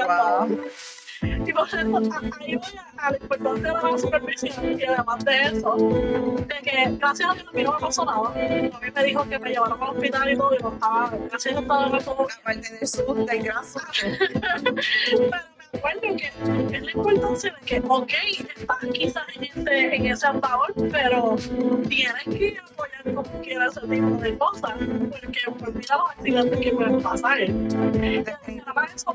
Y 1.23 1.53
por 1.53 1.67
a- 1.75 1.79
ahí 2.39 2.55
voy 2.55 2.65
a- 2.97 3.07
a 3.07 3.11
la 3.11 3.17
importancia 3.17 3.73
de 3.73 3.91
la 3.91 3.97
supervisión 3.97 4.79
y 4.79 4.83
además 4.83 5.23
de 5.25 5.41
eso, 5.43 5.75
de 6.47 6.55
que 6.63 6.97
gracias 6.99 7.29
a 7.29 7.33
Dios 7.35 7.47
a 7.47 7.51
mí 7.55 7.63
no 7.63 7.73
me 7.73 7.79
pasó 7.79 8.05
nada. 8.05 8.29
A 8.29 8.79
mí 8.79 8.91
me 8.95 9.03
dijo 9.03 9.29
que 9.29 9.37
me 9.39 9.49
llevaron 9.51 9.81
al 9.83 9.89
hospital 9.89 10.31
y 10.31 10.37
todo, 10.37 10.55
y 10.55 10.63
no 10.63 10.73
estaba, 10.73 11.09
gracias 11.29 11.45
a 11.45 11.49
Dios 11.49 11.61
estaba 11.61 11.99
todo 11.99 12.27
Aparte 12.39 12.69
del 12.73 12.87
susto, 12.87 13.15
susto. 13.15 13.25
pero 15.11 15.41
me 15.73 15.79
acuerdo 15.79 16.01
que 16.01 16.77
es 16.77 16.83
la 16.83 16.91
importancia 16.91 17.55
de 17.59 17.65
que, 17.65 17.81
ok, 17.87 18.11
estás 18.57 18.77
quizás 18.93 19.23
en 19.35 19.43
ese, 19.43 19.95
en 19.95 20.05
ese 20.05 20.27
andador, 20.27 20.73
pero 20.91 21.35
tienes 21.87 22.23
que 22.23 22.57
apoyar 22.59 23.03
como 23.15 23.41
quiera 23.41 23.67
ese 23.67 23.81
tipo 23.81 24.17
de 24.17 24.37
cosas, 24.37 24.73
porque 24.77 25.39
pues 25.59 25.75
mira 25.75 25.97
los 25.97 26.09
accidentes 26.11 26.59
que 26.59 26.71
pueden 26.71 27.01
pasar. 27.01 27.39
Para 28.73 28.87
eso, 28.87 29.11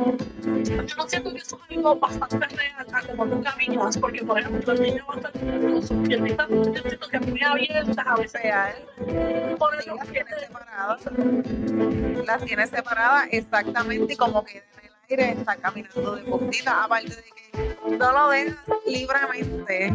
yo 0.63 0.97
no 0.97 1.09
siento 1.09 1.33
que 1.33 1.39
eso 1.39 1.59
es 1.69 1.77
algo 1.77 1.97
bastante 1.97 2.47
real 2.47 2.87
a 2.93 3.03
como 3.07 3.27
tú 3.27 3.43
caminas, 3.43 3.97
porque 3.97 4.23
por 4.23 4.39
ejemplo 4.39 4.73
el 4.75 4.83
niño 4.83 5.05
va 5.09 5.15
a 5.15 5.17
estar 5.17 5.33
con 5.33 5.83
sus 5.83 6.09
piernitas, 6.09 6.49
yo 6.49 6.83
siento 6.83 7.09
que 7.09 7.21
muy 7.21 7.43
abiertas, 7.43 8.07
a 8.07 8.17
veces 8.17 8.43
por 9.59 9.83
Sí, 9.83 9.91
el 9.91 9.97
las 9.97 10.09
tiene 10.09 10.31
separadas. 10.39 11.01
Las 12.27 12.45
tiene 12.45 12.67
separadas 12.67 13.29
exactamente 13.31 14.17
como 14.17 14.45
que 14.45 14.63
aire 15.09 15.33
está 15.33 15.57
caminando 15.57 16.17
de 16.17 16.23
puntita. 16.25 16.85
Aparte 16.85 17.15
de 17.15 17.23
que 17.23 17.97
no 17.97 18.13
lo 18.13 18.31
dejas 18.31 18.57
libremente 18.87 19.93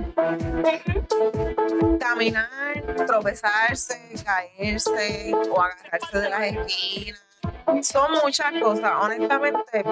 caminar, 1.99 2.83
tropezarse, 3.07 3.99
caerse 4.23 5.33
o 5.49 5.61
agarrarse 5.61 6.19
de 6.19 6.29
las 6.29 6.41
esquinas. 6.67 7.30
Son 7.81 8.11
muchas 8.23 8.53
cosas. 8.61 8.91
Honestamente, 9.01 9.83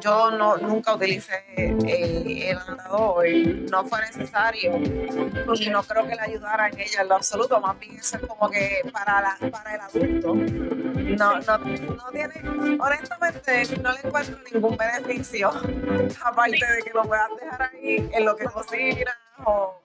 yo 0.00 0.30
no 0.30 0.56
nunca 0.56 0.94
utilicé 0.94 1.44
eh, 1.56 2.50
el 2.50 2.58
andador. 2.58 3.26
No 3.70 3.84
fue 3.84 4.00
necesario 4.02 4.76
y 4.76 5.70
no 5.70 5.82
creo 5.82 6.06
que 6.06 6.14
le 6.14 6.20
ayudara 6.20 6.68
en 6.68 6.80
ella 6.80 7.02
en 7.02 7.08
lo 7.08 7.16
absoluto, 7.16 7.60
más 7.60 7.78
bien 7.78 7.96
eso 7.96 8.16
es 8.16 8.26
como 8.26 8.50
que 8.50 8.82
para, 8.92 9.20
la, 9.20 9.50
para 9.50 9.74
el 9.74 9.80
adulto. 9.80 10.34
No, 10.34 11.38
no, 11.38 11.58
no 11.58 12.10
tiene, 12.10 12.78
honestamente, 12.78 13.78
no 13.80 13.92
le 13.92 14.00
encuentro 14.02 14.38
ningún 14.52 14.76
beneficio, 14.76 15.48
aparte 16.24 16.66
de 16.66 16.82
que 16.82 16.90
lo 16.92 17.02
puedas 17.04 17.28
dejar 17.40 17.62
ahí 17.62 18.10
en 18.12 18.24
lo 18.24 18.36
que 18.36 18.44
cocinas 18.44 19.16
o 19.44 19.80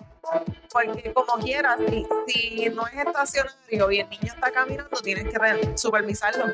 porque 0.72 1.14
como 1.14 1.44
quieras, 1.44 1.78
si, 1.90 2.06
si 2.28 2.70
no 2.70 2.86
es 2.88 2.94
estacionario 2.94 3.92
y 3.92 4.00
el 4.00 4.10
niño 4.10 4.34
está 4.34 4.52
caminando, 4.52 5.02
tienes 5.02 5.26
que 5.26 5.78
supervisarlo, 5.78 6.54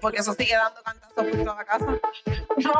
porque 0.00 0.18
eso 0.18 0.32
sigue 0.34 0.54
dando 0.54 0.82
cantazos 0.82 1.14
por 1.14 1.44
toda 1.44 1.56
la 1.56 1.64
casa. 1.64 1.86
No, 1.86 2.72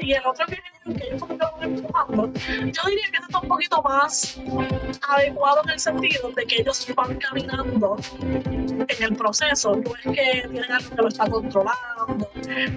y, 0.00 0.12
el 0.12 0.26
otro 0.26 0.46
que, 0.46 0.56
que 0.94 1.18
yo 1.18 1.28
yo 1.64 2.82
diría 2.86 3.10
que 3.10 3.18
está 3.26 3.38
un 3.40 3.48
poquito 3.48 3.82
más 3.82 4.38
adecuado 5.08 5.62
en 5.64 5.70
el 5.70 5.80
sentido 5.80 6.30
de 6.30 6.44
que 6.44 6.60
ellos 6.60 6.86
van 6.94 7.16
caminando 7.16 7.96
en 8.68 9.02
el 9.02 9.16
proceso, 9.16 9.76
no 9.76 9.96
es 9.96 10.02
que 10.02 10.48
tienen 10.48 10.72
algo 10.72 10.90
que 10.90 11.02
lo 11.02 11.08
está 11.08 11.28
controlando, 11.28 12.30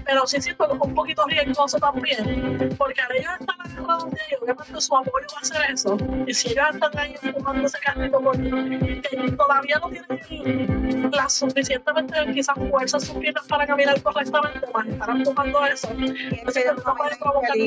pero 0.06 0.28
sí 0.28 0.42
siento 0.42 0.68
que 0.68 0.76
es 0.76 0.82
un 0.82 0.94
poquito 0.94 1.26
riesgoso 1.26 1.78
también, 1.80 2.76
porque 2.78 3.02
al 3.02 3.16
ellos 3.16 3.34
están 3.40 3.62
agarrados 3.62 4.12
de 4.12 4.20
ellos, 4.28 4.42
obviamente 4.42 4.82
su 4.82 4.96
apoyo 4.96 5.28
va 5.34 5.38
a 5.38 5.42
hacer 5.42 5.72
eso, 5.72 5.98
y 6.26 6.34
si 6.34 6.54
están 6.64 6.98
ahí 6.98 7.16
empujando 7.22 7.68
ese 7.68 7.80
carrito 7.80 8.20
por 8.20 8.38
que 8.38 9.32
todavía 9.38 9.80
no 9.80 9.90
tienen 9.90 11.12
la 11.12 11.30
suficientemente 11.30 12.34
quizás 12.34 12.56
fuerza 12.70 12.98
en 12.98 13.02
sus 13.04 13.16
piernas 13.18 13.46
para 13.48 13.66
caminar 13.68 14.02
correctamente, 14.02 14.62
más 14.74 14.88
estar 14.88 15.10
empujando 15.10 15.66
eso, 15.66 15.90
entonces 15.92 16.66
no 16.86 16.96
puede 16.96 17.16
provocar 17.18 17.58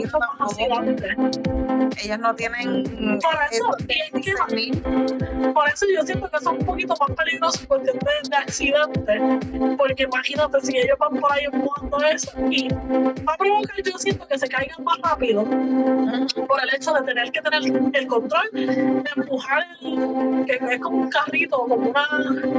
Ellos 2.02 2.18
no 2.18 2.34
tienen 2.34 2.84
Por 2.84 3.34
eso, 3.50 3.76
y 3.88 4.18
es 4.18 4.24
que-. 4.24 5.52
Por 5.52 5.68
eso 5.68 5.86
yo 5.94 6.02
siento 6.04 6.30
que 6.30 6.36
es 6.36 6.46
un 6.46 6.58
poquito 6.58 6.94
más 7.00 7.10
peligroso 7.16 7.60
en 7.60 7.66
cuestión 7.66 7.98
de, 7.98 8.28
de 8.28 8.36
accidentes, 8.36 9.76
porque 9.76 10.02
imagínate 10.04 10.60
si 10.60 10.76
ellos 10.76 10.96
van 10.98 11.20
por 11.20 11.32
ahí 11.32 11.44
empujando 11.50 11.98
eso 12.04 12.32
y 12.50 12.68
va 12.68 13.34
a 13.34 13.36
provocar, 13.36 13.76
yo 13.82 13.98
siento 13.98 14.26
que 14.26 14.38
se 14.38 14.48
caigan 14.48 14.84
más 14.84 14.98
rápido 15.02 15.44
por 15.44 16.62
el 16.62 16.74
hecho 16.74 16.92
de 16.92 17.02
tener 17.02 17.30
que 17.32 17.40
tener 17.40 17.62
el 17.94 18.06
control 18.06 18.48
de 18.52 19.04
empujar 19.16 19.66
el, 19.80 20.44
que 20.46 20.74
es 20.74 20.80
como 20.80 20.98
un 20.98 21.10
carrito, 21.10 21.58
como 21.58 21.90
una, 21.90 22.06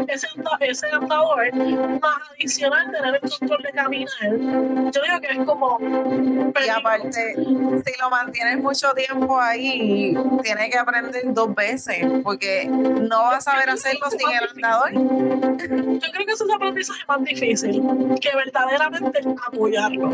ese, 0.08 0.28
ese 0.62 0.88
andador, 0.88 1.54
más 2.02 2.30
adicional 2.32 2.92
tener 2.92 3.20
el 3.22 3.30
control 3.30 3.64
de 3.64 3.72
caminar. 3.72 4.92
Yo 4.92 5.02
digo 5.02 5.20
que 5.22 5.28
es 5.28 5.46
como 5.46 5.80
Y 5.80 6.70
aparte, 6.70 7.36
si 7.36 8.02
lo 8.02 8.10
mantienes 8.10 8.58
mucho 8.60 8.92
tiempo 8.94 9.11
ahí, 9.42 10.16
tienes 10.44 10.70
que 10.72 10.78
aprender 10.78 11.24
dos 11.28 11.54
veces, 11.56 12.06
porque 12.24 12.66
no 12.68 13.24
vas 13.24 13.48
a 13.48 13.52
saber 13.52 13.70
hacerlo 13.70 14.10
sin 14.10 14.30
el 14.30 14.50
andador. 14.50 14.92
Yo 14.92 16.12
creo 16.12 16.26
que 16.26 16.34
ese 16.34 16.44
es 16.44 16.50
el 16.50 16.52
aprendizaje 16.52 17.02
más 17.08 17.24
difícil, 17.24 17.82
que 18.20 18.36
verdaderamente 18.36 19.20
apoyarlo. 19.48 20.10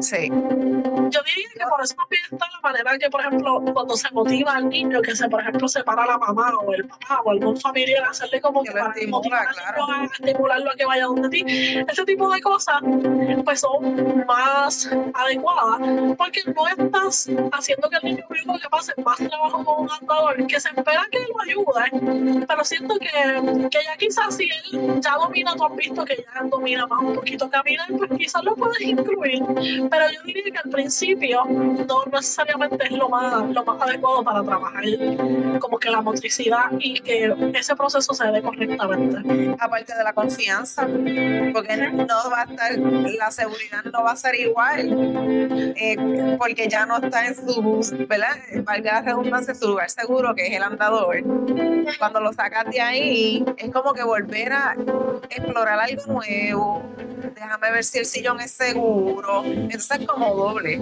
Sí. 0.00 0.28
Yo 0.28 1.20
diría 1.22 1.48
que 1.54 1.64
por 1.68 1.82
eso 1.82 1.94
también 1.94 2.22
está 2.30 2.46
la 2.52 2.60
manera 2.62 2.98
que, 2.98 3.10
por 3.10 3.20
ejemplo, 3.20 3.62
cuando 3.72 3.96
se 3.96 4.10
motiva 4.10 4.56
al 4.56 4.68
niño, 4.68 5.00
que 5.02 5.14
se, 5.14 5.28
por 5.28 5.40
ejemplo, 5.40 5.68
se 5.68 5.84
para 5.84 6.06
la 6.06 6.18
mamá 6.18 6.52
o 6.64 6.72
el 6.74 6.86
papá 6.86 7.20
o 7.24 7.30
algún 7.30 7.56
familiar, 7.56 8.04
hacerle 8.04 8.40
como 8.40 8.62
Que 8.62 8.72
que 8.72 8.78
para 8.78 8.92
estimula, 8.92 9.18
motivar 9.18 9.46
al 9.46 9.54
claro. 9.54 9.86
a 9.90 10.04
estimularlo 10.04 10.70
a 10.70 10.74
que 10.74 10.84
vaya 10.84 11.04
donde 11.04 11.28
ti. 11.28 11.44
Ese 11.88 12.04
tipo 12.04 12.32
de 12.32 12.40
cosas, 12.40 12.80
pues 13.44 13.60
son 13.60 14.24
más 14.26 14.90
adecuadas, 15.14 16.16
porque 16.16 16.40
no 16.54 16.66
estás 16.68 17.28
haciendo 17.52 17.88
que 17.88 17.96
el 17.96 18.14
niño 18.14 18.26
mismo 18.30 18.56
le 18.56 18.68
pase 18.68 18.92
más 19.04 19.16
trabajo 19.16 19.64
con 19.64 19.84
un 19.84 19.90
andador, 20.00 20.46
que 20.46 20.60
se 20.60 20.68
espera 20.68 21.06
que 21.10 21.18
lo 21.18 21.40
ayude, 21.42 22.46
pero 22.46 22.64
siento 22.64 22.98
que, 22.98 23.68
que 23.68 23.78
ya 23.84 23.96
quizás 23.98 24.36
si 24.36 24.44
él 24.44 25.00
ya 25.00 25.14
domina, 25.16 25.54
tú 25.56 25.64
has 25.64 25.76
visto 25.76 26.04
que 26.04 26.16
ya 26.16 26.42
domina 26.44 26.86
más 26.86 27.02
un 27.02 27.14
poquito 27.14 27.48
caminar, 27.50 27.86
pues 27.96 28.10
quizás 28.16 28.42
lo 28.44 28.54
puedes 28.54 28.80
incluir, 28.80 29.42
pero 29.90 30.10
yo 30.10 30.22
diría 30.24 30.44
que 30.44 30.58
al 30.64 30.70
principio 30.70 31.44
no 31.44 32.04
necesariamente 32.10 32.86
es 32.86 32.92
lo 32.92 33.08
más, 33.08 33.48
lo 33.50 33.64
más 33.64 33.82
adecuado 33.82 34.24
para 34.24 34.42
trabajar 34.42 34.82
como 35.60 35.78
que 35.78 35.90
la 35.90 36.00
motricidad 36.00 36.70
y 36.78 37.00
que 37.00 37.34
ese 37.54 37.76
proceso 37.76 38.14
se 38.14 38.26
dé 38.26 38.42
correctamente. 38.42 39.54
Aparte 39.58 39.94
de 39.94 40.04
la 40.04 40.12
confianza, 40.12 40.82
porque 41.52 41.76
no 41.92 42.30
va 42.30 42.40
a 42.40 42.44
estar, 42.44 42.78
la 42.78 43.30
seguridad 43.30 43.84
no 43.92 44.02
va 44.02 44.12
a 44.12 44.16
ser 44.16 44.34
igual, 44.34 45.74
eh, 45.76 46.36
porque 46.38 46.68
ya 46.68 46.86
no 46.86 46.98
está 46.98 47.26
en 47.26 47.34
su, 47.46 48.06
¿verdad? 48.08 48.36
Valga 48.64 48.92
la 48.94 49.02
redundancia, 49.02 49.54
su 49.54 49.68
lugar 49.68 49.90
seguro, 49.90 50.34
que 50.34 50.46
es 50.46 50.56
el 50.56 50.62
andador. 50.62 51.22
Cuando 51.98 52.20
lo 52.20 52.32
sacas 52.32 52.66
de 52.70 52.80
ahí, 52.80 53.44
es 53.56 53.70
como 53.70 53.92
que 53.92 54.02
volver 54.02 54.52
a 54.52 54.76
explorar 55.30 55.78
algo 55.80 56.02
nuevo, 56.06 56.82
déjame 57.34 57.70
ver 57.72 57.84
si 57.84 57.98
el 57.98 58.06
sillón 58.06 58.40
es 58.40 58.52
seguro. 58.52 59.42
Entonces 59.44 60.00
es 60.00 60.06
como 60.06 60.34
doble. 60.34 60.80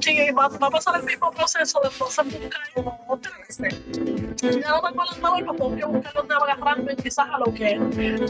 Sí, 0.00 0.30
va, 0.32 0.48
va 0.48 0.66
a 0.66 0.70
pasar 0.70 0.96
el 1.00 1.04
mismo 1.04 1.30
proceso 1.30 1.80
de 1.80 1.88
entonces 1.88 2.24
buscar 2.24 2.60
otra 3.08 3.32
vez. 3.38 3.58
Ya 3.58 4.70
no 4.70 4.80
tengo 4.82 5.02
el 5.02 5.14
andador, 5.14 5.44
pues 5.44 5.56
tengo 5.56 5.76
que 5.76 5.84
buscar 5.84 6.12
donde 6.14 6.34
agarrarme 6.34 6.96
quizás 6.96 7.26
a 7.30 7.38
lo 7.38 7.54
que 7.54 7.78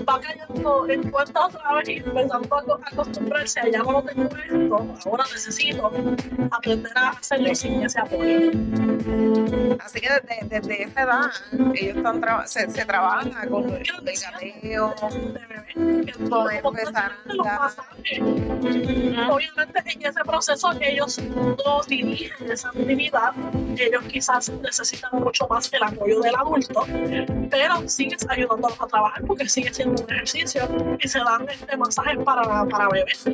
va 0.09 0.21
cayendo 0.21 0.88
en 0.88 1.11
cuenta 1.11 1.47
otra 1.47 1.75
vez 1.75 1.88
y 1.88 1.97
empezando 1.97 2.75
a 2.75 2.88
acostumbrarse 2.90 3.61
ya 3.73 3.78
no 3.78 4.02
tengo 4.02 4.25
esto, 4.25 5.11
ahora 5.11 5.25
necesito 5.33 5.90
aprender 6.50 6.92
a 6.97 7.11
hacerlo 7.11 7.44
que 7.45 7.89
se 7.89 8.01
apoye. 8.01 8.51
Así 9.85 10.01
que 10.01 10.09
desde, 10.09 10.61
desde 10.61 10.83
esa 10.85 11.03
edad 11.03 11.31
ellos 11.75 11.97
están 11.97 12.21
tra 12.21 12.47
se, 12.47 12.71
se 12.71 12.85
trabaja 12.85 13.47
con 13.49 13.71
el 13.71 13.85
gateo, 13.85 14.95
con 16.31 16.51
empezar 16.51 17.13
Obviamente 19.31 19.83
en 19.87 20.07
ese 20.07 20.21
proceso 20.25 20.71
ellos 20.81 21.19
no 21.23 21.81
dirigen 21.89 22.51
esa 22.51 22.69
actividad, 22.69 23.33
ellos 23.77 24.05
quizás 24.05 24.51
necesitan 24.51 25.21
mucho 25.21 25.47
más 25.49 25.73
el 25.73 25.83
apoyo 25.83 26.21
del 26.21 26.35
adulto, 26.35 26.87
pero 27.51 27.89
sigues 27.89 28.27
ayudándolos 28.29 28.81
a 28.81 28.87
trabajar 28.87 29.23
porque 29.27 29.49
sigue 29.49 29.73
siendo 29.73 30.03
un 30.03 30.11
ejercicio 30.13 30.69
y 31.01 31.09
se 31.09 31.19
dan 31.19 31.49
este 31.49 31.77
masajes 31.77 32.19
para, 32.25 32.65
para 32.67 32.89
bebés. 32.89 33.25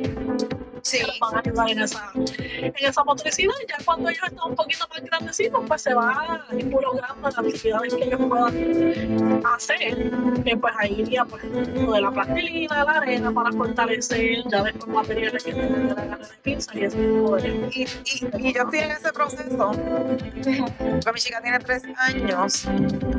Sí. 0.83 0.99
van 1.19 1.35
a 1.35 1.39
ayudar 1.39 1.69
en 1.69 1.79
esa, 1.81 2.11
en 2.15 2.73
esa 2.79 3.03
motricidad. 3.03 3.53
Ya 3.69 3.83
cuando 3.83 4.09
ellos 4.09 4.23
están 4.23 4.49
un 4.49 4.55
poquito 4.55 4.87
más 4.89 5.01
grandecitos, 5.03 5.61
pues 5.67 5.81
se 5.81 5.93
va 5.93 6.45
involucrando 6.57 7.15
en 7.15 7.23
las 7.23 7.37
actividades 7.37 7.93
que 7.93 8.03
ellos 8.03 8.21
puedan 8.27 9.45
hacer. 9.45 10.11
Que 10.43 10.57
pues 10.57 10.73
ahí 10.79 11.01
iría 11.01 11.25
pues, 11.25 11.43
lo 11.43 11.93
de 11.93 12.01
la 12.01 12.11
plastilina, 12.11 12.83
la 12.83 12.91
arena 12.91 13.31
para 13.31 13.51
fortalecer, 13.51 14.43
ya 14.49 14.63
después 14.63 14.87
materiales 14.87 15.43
que 15.43 15.53
tienen 15.53 15.87
de 15.89 15.95
la 15.95 16.05
gana 16.05 16.17
de 16.17 16.37
pinza 16.41 16.71
y 16.77 16.83
ese 16.83 16.97
tipo 16.97 17.35
de. 17.35 17.69
Y, 17.73 17.81
y, 17.83 18.47
y 18.49 18.53
yo 18.53 18.63
estoy 18.63 18.79
en 18.79 18.91
ese 18.91 19.13
proceso. 19.13 19.71
Porque 19.71 21.11
mi 21.13 21.19
chica 21.19 21.41
tiene 21.41 21.59
tres 21.59 21.83
años 21.97 22.65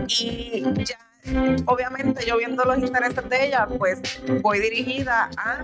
y 0.08 0.62
ya 0.84 0.98
obviamente 1.66 2.24
yo 2.26 2.36
viendo 2.38 2.64
los 2.64 2.78
intereses 2.78 3.28
de 3.28 3.46
ella, 3.46 3.66
pues 3.78 4.00
voy 4.40 4.58
dirigida 4.58 5.30
a 5.36 5.62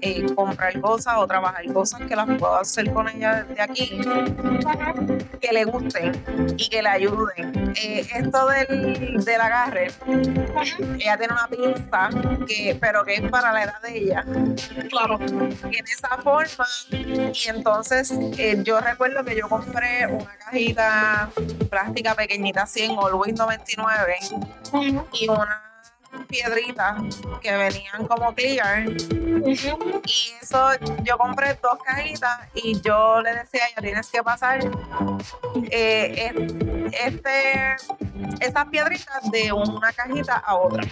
eh, 0.00 0.26
comprar 0.34 0.80
cosas 0.80 1.14
o 1.18 1.26
trabajar 1.26 1.64
cosas 1.72 2.00
que 2.02 2.16
las 2.16 2.26
puedo 2.38 2.56
hacer 2.56 2.92
con 2.92 3.08
ella 3.08 3.44
desde 3.44 3.62
aquí, 3.62 4.00
que 5.40 5.52
le 5.52 5.64
gusten 5.64 6.12
y 6.56 6.68
que 6.68 6.82
le 6.82 6.88
ayuden. 6.88 7.74
Eh, 7.76 8.06
esto 8.14 8.48
del, 8.48 9.24
del 9.24 9.40
agarre, 9.40 9.88
ella 10.98 11.18
tiene 11.18 11.32
una 11.32 11.48
pinza, 11.48 12.10
que, 12.46 12.76
pero 12.80 13.04
que 13.04 13.14
es 13.14 13.30
para 13.30 13.52
la 13.52 13.64
edad 13.64 13.82
de 13.82 13.98
ella. 13.98 14.24
Claro. 14.88 15.18
Tiene 15.18 15.90
esa 15.90 16.16
forma 16.22 16.66
y 16.90 17.48
entonces 17.48 18.12
eh, 18.38 18.60
yo 18.64 18.80
recuerdo 18.80 19.24
que 19.24 19.36
yo 19.36 19.48
compré 19.48 20.06
una 20.06 20.36
cajita 20.38 21.30
plástica 21.70 22.14
pequeñita 22.14 22.62
así 22.62 22.82
en 22.82 22.92
Always 22.92 23.34
99 23.34 24.16
y 24.82 25.28
una 25.28 25.62
piedrita 26.26 26.96
que 27.40 27.56
venían 27.56 28.06
como 28.06 28.34
clear. 28.34 28.88
Y 28.88 30.32
eso 30.42 30.70
yo 31.02 31.18
compré 31.18 31.54
dos 31.62 31.78
cajitas 31.84 32.40
y 32.54 32.80
yo 32.80 33.20
le 33.20 33.34
decía 33.34 33.62
ya 33.74 33.82
tienes 33.82 34.10
que 34.10 34.22
pasar 34.22 34.60
eh, 35.70 36.32
este 37.04 37.76
esas 38.40 38.66
piedritas 38.66 39.30
de 39.30 39.52
una 39.52 39.92
cajita 39.92 40.36
a 40.36 40.56
otra 40.56 40.82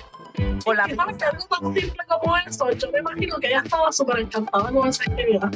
por 0.64 0.76
la 0.76 0.84
que 0.84 0.92
algo 0.92 1.46
tan 1.46 1.74
simple 1.74 2.02
como 2.08 2.36
eso, 2.36 2.70
yo 2.72 2.90
me 2.90 2.98
imagino 2.98 3.38
que 3.38 3.46
ella 3.48 3.62
estaba 3.64 3.90
súper 3.92 4.20
encantada 4.20 4.70
con 4.70 4.88
esa 4.88 5.02
actividad. 5.04 5.50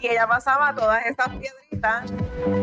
y 0.00 0.06
ella 0.06 0.26
pasaba 0.26 0.74
todas 0.74 1.04
esas 1.06 1.28
piedritas 1.28 1.63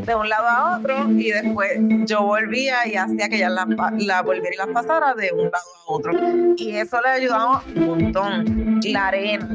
de 0.05 0.15
un 0.15 0.29
lado 0.29 0.47
a 0.47 0.77
otro 0.77 1.09
y 1.11 1.31
después 1.31 1.71
yo 2.05 2.23
volvía 2.23 2.87
y 2.87 2.95
hacía 2.95 3.29
que 3.29 3.37
ella 3.37 3.49
la, 3.49 4.21
volviera 4.21 4.53
y 4.53 4.57
las 4.57 4.67
pasara 4.67 5.13
de 5.13 5.31
un 5.31 5.43
lado 5.43 5.63
a 5.87 5.91
otro. 5.91 6.11
Y 6.57 6.75
eso 6.75 6.99
le 7.01 7.09
ayudaba 7.09 7.63
un 7.75 7.85
montón. 7.85 8.79
La 8.83 9.07
arena. 9.07 9.47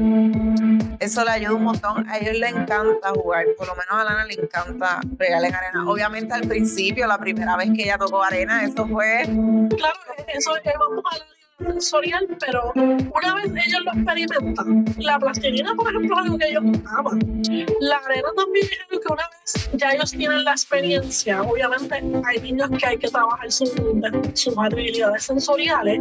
Eso 0.99 1.23
le 1.23 1.31
ayuda 1.31 1.53
un 1.53 1.63
montón. 1.63 2.09
A 2.09 2.17
ellos 2.17 2.37
les 2.37 2.51
encanta 2.51 3.09
jugar, 3.13 3.45
por 3.57 3.67
lo 3.67 3.75
menos 3.75 3.91
a 3.91 4.03
Lana 4.03 4.25
le 4.25 4.33
encanta 4.33 4.99
regalar 5.17 5.49
en 5.49 5.55
arena. 5.55 5.89
Obviamente 5.89 6.33
al 6.33 6.47
principio, 6.47 7.07
la 7.07 7.17
primera 7.17 7.55
vez 7.55 7.69
que 7.75 7.83
ella 7.83 7.97
tocó 7.97 8.23
arena, 8.23 8.63
eso 8.63 8.87
fue 8.87 9.23
Claro, 9.23 9.99
eso 10.27 10.55
es, 10.57 10.73
vamos 10.79 11.03
a 11.11 11.36
sensorial, 11.59 12.27
pero 12.39 12.71
una 12.75 13.35
vez 13.35 13.51
ellos 13.65 13.81
lo 13.83 13.91
experimentan, 13.93 14.85
la 14.99 15.19
plastilina, 15.19 15.73
por 15.73 15.89
ejemplo, 15.89 16.15
es 16.15 16.21
algo 16.23 16.37
que 16.37 16.47
ellos 16.49 16.63
aman. 16.97 17.41
La 17.79 17.97
arena 17.97 18.29
también 18.35 18.65
es 18.65 18.79
algo 18.89 19.01
que 19.01 19.13
una 19.13 19.23
vez 19.29 19.69
ya 19.73 19.91
ellos 19.91 20.11
tienen 20.11 20.43
la 20.43 20.51
experiencia, 20.51 21.41
obviamente 21.41 21.95
hay 22.25 22.39
niños 22.41 22.69
que 22.77 22.85
hay 22.85 22.97
que 22.97 23.07
trabajar 23.09 23.51
sus 23.51 23.71
sus 24.33 24.57
habilidades 24.57 25.23
sensoriales, 25.23 25.99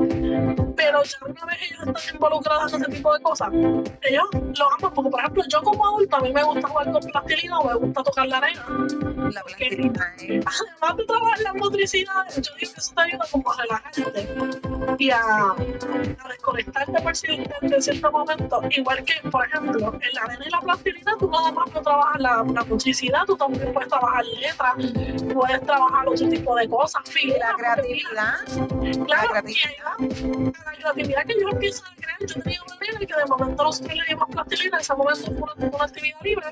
pero 0.76 1.02
ya 1.02 1.18
una 1.26 1.46
vez 1.46 1.58
ellos 1.70 1.80
están 1.86 2.14
involucrados 2.14 2.72
en 2.74 2.82
ese 2.82 2.92
tipo 2.92 3.14
de 3.14 3.22
cosas, 3.22 3.48
ellos 3.52 4.24
lo 4.32 4.72
aman, 4.78 4.94
porque 4.94 5.10
por 5.10 5.20
ejemplo 5.20 5.42
yo 5.48 5.62
como 5.62 5.86
adulto 5.86 6.16
a 6.16 6.20
mí 6.20 6.32
me 6.32 6.42
gusta 6.42 6.68
jugar 6.68 6.92
con 6.92 7.02
plastilina 7.02 7.58
o 7.60 7.68
me 7.68 7.74
gusta 7.74 8.02
tocar 8.02 8.26
la 8.28 8.38
arena, 8.38 8.64
la 9.32 9.42
plastilina. 9.42 10.14
eh. 10.20 10.40
además 10.44 10.96
de 10.96 11.04
trabajar 11.06 11.40
la 11.40 11.54
motricidad, 11.54 12.26
yo 12.28 12.42
digo 12.42 12.56
que 12.58 12.64
eso 12.80 12.94
te 12.94 13.02
ayuda 13.02 13.24
como 13.30 13.52
a 13.52 13.56
relajarte 13.62 14.28
y 14.98 15.10
a, 15.10 15.45
a 15.52 16.28
desconectarte 16.28 17.00
por 17.02 17.16
cierto, 17.16 17.54
en 17.60 17.82
cierto 17.82 18.12
momento. 18.12 18.60
Igual 18.70 19.04
que, 19.04 19.30
por 19.30 19.46
ejemplo, 19.46 19.92
en 19.94 20.14
la 20.14 20.22
arena 20.22 20.44
y 20.46 20.50
la 20.50 20.60
plastilina, 20.60 21.12
tú 21.18 21.30
nada 21.30 21.52
más 21.52 21.72
no 21.72 21.82
trabajas 21.82 22.20
la, 22.20 22.44
la 22.52 22.64
motricidad, 22.64 23.24
tú 23.26 23.36
también 23.36 23.72
puedes 23.72 23.88
trabajar 23.88 24.24
letras, 24.24 24.74
puedes 25.32 25.60
trabajar 25.62 26.08
otro 26.08 26.28
tipo 26.28 26.54
de 26.56 26.68
cosas, 26.68 27.02
figuras, 27.10 27.40
la 27.40 27.56
creatividad. 27.56 29.06
Claro, 29.06 29.34
la 29.34 29.42
y 29.46 29.54
ella, 29.54 30.52
la 30.64 30.72
creatividad 30.72 31.26
que 31.26 31.32
ellos 31.32 31.52
empiezan 31.52 31.92
a 31.92 31.96
crear, 31.96 32.18
yo 32.20 32.42
tenía 32.42 32.60
una 32.62 32.76
nena 32.80 32.98
que 32.98 33.06
de 33.06 33.26
momento 33.26 33.64
nosotros 33.64 33.96
le 33.96 34.04
dimos 34.08 34.28
plastilina, 34.30 34.76
en 34.76 34.80
ese 34.80 34.94
momento 34.94 35.24
fue 35.24 35.34
una, 35.36 35.76
una 35.76 35.84
actividad 35.84 36.20
libre, 36.22 36.46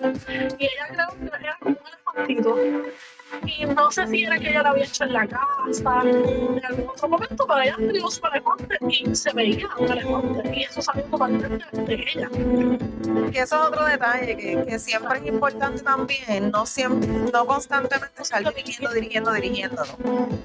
y 0.59 0.65
ella 0.65 0.87
creó 0.89 1.09
que 1.19 1.45
era 1.45 1.59
como 1.61 1.77
un 1.77 1.87
elefantito. 1.87 2.57
Y 3.47 3.67
no 3.67 3.91
sé 3.91 4.07
si 4.07 4.25
era 4.25 4.39
que 4.39 4.51
ella 4.51 4.63
la 4.63 4.71
había 4.71 4.85
hecho 4.85 5.05
en 5.05 5.13
la 5.13 5.27
casa, 5.27 6.03
en 6.05 6.65
algún 6.65 6.89
otro 6.89 7.09
momento, 7.09 7.47
pero 7.47 7.61
ella 7.61 7.77
tenía 7.77 8.07
su 8.09 8.27
elefante 8.27 8.79
y 8.89 9.15
se 9.15 9.33
veía 9.33 9.69
un 9.79 9.91
elefante, 9.91 10.51
y 10.57 10.63
eso 10.63 10.83
salió 10.83 11.05
totalmente 11.05 11.65
de 11.73 11.95
ella. 11.95 12.29
Que 13.33 13.41
eso 13.41 13.57
es 13.57 13.69
otro 13.69 13.85
detalle 13.87 14.37
que, 14.37 14.65
que 14.67 14.79
siempre 14.79 15.19
es 15.19 15.27
importante 15.27 15.83
también, 15.83 16.51
no 16.51 16.67
siempre, 16.67 17.09
no 17.09 17.47
constantemente 17.47 18.23
estar 18.23 18.43
dirigiendo, 18.55 18.91
dirigiendo, 18.93 19.33
dirigiéndolo, 19.33 19.93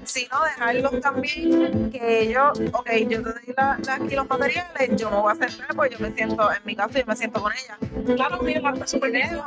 sino 0.04 0.44
dejarlos 0.44 1.00
también 1.02 1.90
que 1.92 2.22
ellos, 2.24 2.60
ok, 2.74 2.90
yo 3.10 3.24
te 3.24 3.30
doy 3.34 3.54
la, 3.56 3.78
la- 3.86 3.94
aquí 3.96 4.16
los 4.16 4.28
materiales, 4.30 4.96
yo 4.98 5.10
me 5.10 5.18
voy 5.18 5.32
a 5.32 5.36
centrar, 5.36 5.76
pues 5.76 5.92
yo 5.92 6.00
me 6.00 6.12
siento 6.14 6.52
en 6.52 6.58
mi 6.66 6.76
casa 6.76 7.00
y 7.00 7.04
me 7.06 7.16
siento 7.16 7.42
con 7.42 7.52
ella. 7.54 7.78
Claro, 8.16 8.40
sí, 8.46 8.54
la 8.56 8.88
súper 8.88 9.12
bien, 9.12 9.40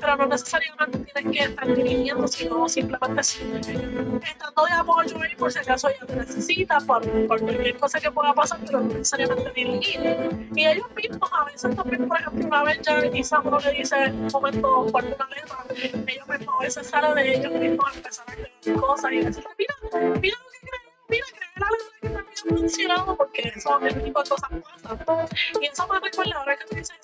pero 0.00 0.16
no 0.16 0.26
necesariamente 0.26 0.98
tienes 1.12 1.36
que 1.36 1.44
estar 1.44 1.74
dirigiendo, 1.74 2.26
sino 2.28 2.61
simplemente 2.68 3.20
estando 3.20 4.64
de 4.64 4.72
apoyo 4.72 5.22
ahí 5.22 5.34
por 5.36 5.52
si 5.52 5.58
acaso 5.58 5.88
ella 5.88 6.06
te 6.06 6.16
necesita, 6.16 6.78
por, 6.80 7.02
por 7.26 7.40
cualquier 7.40 7.76
cosa 7.76 8.00
que 8.00 8.10
pueda 8.10 8.32
pasar, 8.32 8.58
pero 8.64 8.80
no 8.80 8.94
necesariamente 8.94 9.50
dirigir. 9.54 10.48
Y 10.54 10.66
ellos 10.66 10.86
mismos, 10.94 11.30
a 11.32 11.44
veces 11.44 11.74
también, 11.76 12.08
por 12.08 12.20
ejemplo, 12.20 12.46
una 12.46 12.62
vez 12.64 12.80
ya 12.82 13.10
quizás 13.10 13.40
uno 13.44 13.58
le 13.60 13.72
dice 13.72 13.96
un 14.10 14.28
momento 14.32 14.86
por 14.92 15.04
una 15.04 15.28
letra, 15.28 15.64
ellos 15.76 16.28
mismos 16.28 16.54
a 16.58 16.62
veces 16.62 16.86
salen 16.86 17.14
de 17.14 17.34
ellos 17.36 17.52
mismos 17.52 17.86
a 17.86 17.96
empezar 17.96 18.26
a 18.28 18.34
crear 18.34 18.80
cosas 18.80 19.12
y 19.12 19.16
decir, 19.20 19.44
mira, 19.58 19.74
mira 20.20 20.36
lo 20.42 20.50
que 20.50 20.58
creo, 20.60 20.92
mira, 21.08 21.26
creé 21.34 21.41
letra 21.70 22.00
que 22.00 22.08
también 22.08 22.58
funcionado, 22.58 23.16
porque 23.16 23.52
eso, 23.54 23.80
ese 23.80 24.00
tipo 24.00 24.22
de 24.22 24.28
cosas 24.28 24.50
pasan. 24.96 25.28
Y 25.60 25.66
eso 25.66 25.86
me 25.88 26.00
recuerda 26.00 26.36
ahora 26.36 26.56
que 26.56 26.64
tú 26.64 26.76
dices 26.76 26.96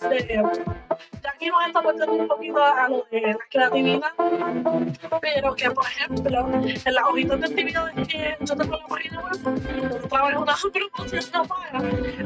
de 0.00 0.42
Jackie 1.22 1.46
sí 1.46 1.50
nos 1.50 1.66
está 1.66 1.80
volviendo 1.80 2.12
un 2.12 2.28
poquito 2.28 2.62
a 2.62 2.88
lo 2.88 3.06
de 3.10 3.20
la 3.20 3.38
creatividad, 3.50 4.12
pero 5.20 5.54
que, 5.54 5.70
por 5.70 5.86
ejemplo, 5.86 6.48
en 6.54 6.94
las 6.94 7.04
hojitas 7.04 7.40
de 7.40 7.46
actividades 7.46 8.08
que 8.08 8.36
yo 8.40 8.56
tengo 8.56 8.74
en 8.74 8.80
la 8.80 8.86
página 8.86 9.20
web, 9.20 10.00
no 10.02 10.08
trabajo 10.08 10.42
una 10.42 10.54
promoción 10.72 11.24
no 11.32 11.44
paga, 11.44 11.82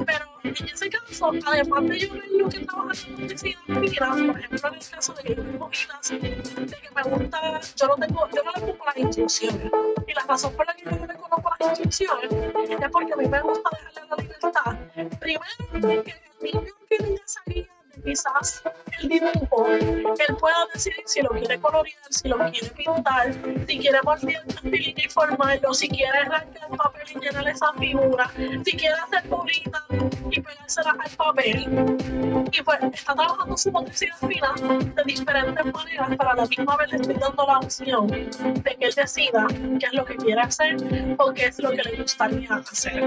pero 0.06 0.26
en 0.42 0.68
ese 0.68 0.90
caso, 0.90 1.32
además 1.46 1.88
de 1.88 1.98
yo 1.98 2.08
lo 2.14 2.48
que 2.48 2.60
trabaja 2.60 2.92
en 3.08 3.28
la 3.28 4.32
por 4.32 4.38
ejemplo, 4.38 4.68
en 4.68 4.74
el 4.74 4.90
caso 4.90 5.12
de 5.14 5.22
que 5.22 5.34
yo 5.34 5.42
tengo 5.42 5.70
de 5.70 6.76
que 6.76 6.90
me 6.94 7.02
gusta, 7.02 7.60
yo 7.76 7.86
no 7.88 7.96
tengo, 7.96 8.28
yo 8.34 8.42
no 8.42 8.52
le 8.52 8.60
pongo 8.60 8.84
las 8.86 8.96
instrucciones. 8.96 9.70
Y 10.06 10.14
la 10.14 10.22
razón 10.22 10.54
por 10.54 10.66
la 10.66 10.74
que 10.74 10.84
yo 10.84 10.90
no 10.90 11.06
le 11.06 11.14
conozco 11.14 11.50
las 11.58 11.60
instrucciones 11.60 11.79
es 11.82 12.90
porque 12.92 13.12
a 13.12 13.16
mí 13.16 13.28
me 13.28 13.40
gusta 13.40 13.70
dejarle 13.70 14.08
la 14.10 14.16
libertad. 14.16 14.78
Primero, 15.18 16.04
que 16.04 16.14
el 16.40 16.42
niño 16.42 16.64
que 16.88 16.96
tenga 16.96 17.22
esa 17.24 17.40
guía 17.46 17.68
quizás 18.04 18.62
el 19.00 19.08
dibujo, 19.08 19.68
él 19.68 20.36
pueda 20.38 20.66
decidir 20.74 21.02
si 21.06 21.22
lo 21.22 21.30
quiere 21.30 21.60
colorear, 21.60 21.96
si 22.10 22.28
lo 22.28 22.38
quiere 22.38 22.70
pintar, 22.70 23.32
si 23.66 23.78
quiere 23.78 23.98
moldear 24.02 24.44
plastilina 24.44 25.02
y 25.04 25.08
formarlo, 25.08 25.74
si 25.74 25.88
quiere 25.88 26.18
arrancar 26.18 26.70
el 26.70 26.76
papel 26.76 27.02
y 27.14 27.18
llenar 27.18 27.48
esa 27.48 27.72
figura, 27.74 28.30
si 28.64 28.72
quiere 28.72 28.94
hacer 28.94 29.28
bolitas 29.28 29.82
y 30.30 30.40
pegárselas 30.40 30.94
al 30.98 31.10
papel. 31.16 31.68
Y 32.52 32.62
pues 32.62 32.78
está 32.92 33.14
trabajando 33.14 33.56
su 33.56 33.70
motricidad 33.72 34.16
fina 34.28 34.54
de 34.94 35.02
diferentes 35.04 35.64
maneras, 35.64 36.08
pero 36.18 36.30
a 36.30 36.34
la 36.34 36.46
misma 36.46 36.76
vez 36.76 36.90
le 36.90 36.96
estoy 36.96 37.16
dando 37.16 37.46
la 37.46 37.58
opción 37.58 38.06
de 38.08 38.76
que 38.78 38.86
él 38.86 38.94
decida 38.94 39.46
qué 39.78 39.86
es 39.86 39.92
lo 39.92 40.04
que 40.04 40.16
quiere 40.16 40.40
hacer 40.40 40.76
o 41.18 41.32
qué 41.32 41.46
es 41.46 41.58
lo 41.58 41.70
que 41.70 41.82
le 41.82 42.02
gustaría 42.02 42.54
hacer. 42.54 43.02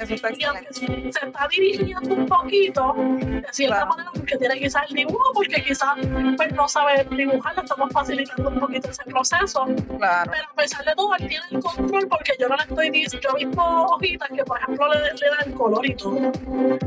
Eso 0.00 0.14
está 0.14 0.30
Y 0.32 0.44
aunque 0.44 0.72
se 0.72 1.26
está 1.26 1.48
dirigiendo 1.50 2.14
un 2.14 2.26
poquito, 2.26 2.94
de 2.96 3.46
cierta 3.50 3.86
manera, 3.86 4.11
porque 4.14 4.36
tiene 4.36 4.58
quizás 4.58 4.82
el 4.88 4.94
dibujo, 4.94 5.32
porque 5.34 5.62
quizás 5.62 5.96
pues, 6.36 6.52
no 6.52 6.68
sabe 6.68 7.06
dibujar, 7.10 7.54
le 7.56 7.62
estamos 7.62 7.92
facilitando 7.92 8.50
un 8.50 8.60
poquito 8.60 8.90
ese 8.90 9.04
proceso. 9.04 9.66
Claro. 9.98 10.30
Pero 10.30 10.48
a 10.50 10.54
pesar 10.54 10.84
de 10.84 10.94
todo, 10.94 11.14
él 11.16 11.28
tiene 11.28 11.44
el 11.50 11.60
control 11.60 12.08
porque 12.08 12.32
yo 12.38 12.48
no 12.48 12.56
le 12.56 12.62
estoy 12.62 12.90
diciendo, 12.90 13.28
yo 13.28 13.36
he 13.36 13.44
visto 13.44 13.62
hojitas 13.62 14.28
que, 14.34 14.44
por 14.44 14.58
ejemplo, 14.58 14.88
le, 14.92 15.00
le 15.00 15.28
dan 15.38 15.52
color 15.52 15.86
y 15.86 15.94
todo. 15.94 16.32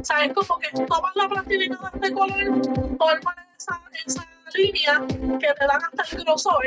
¿Sabes? 0.04 0.34
Como 0.34 0.60
que 0.60 0.70
toman 0.86 1.12
la 1.16 1.28
plastilina 1.28 1.78
de 1.78 1.90
este 1.94 2.14
color, 2.14 2.98
forman 2.98 3.36
esa, 3.58 3.82
esa 4.06 4.35
línea 4.54 5.02
que 5.40 5.48
te 5.54 5.66
dan 5.66 5.82
hasta 5.84 6.16
el 6.18 6.24
grosor 6.24 6.64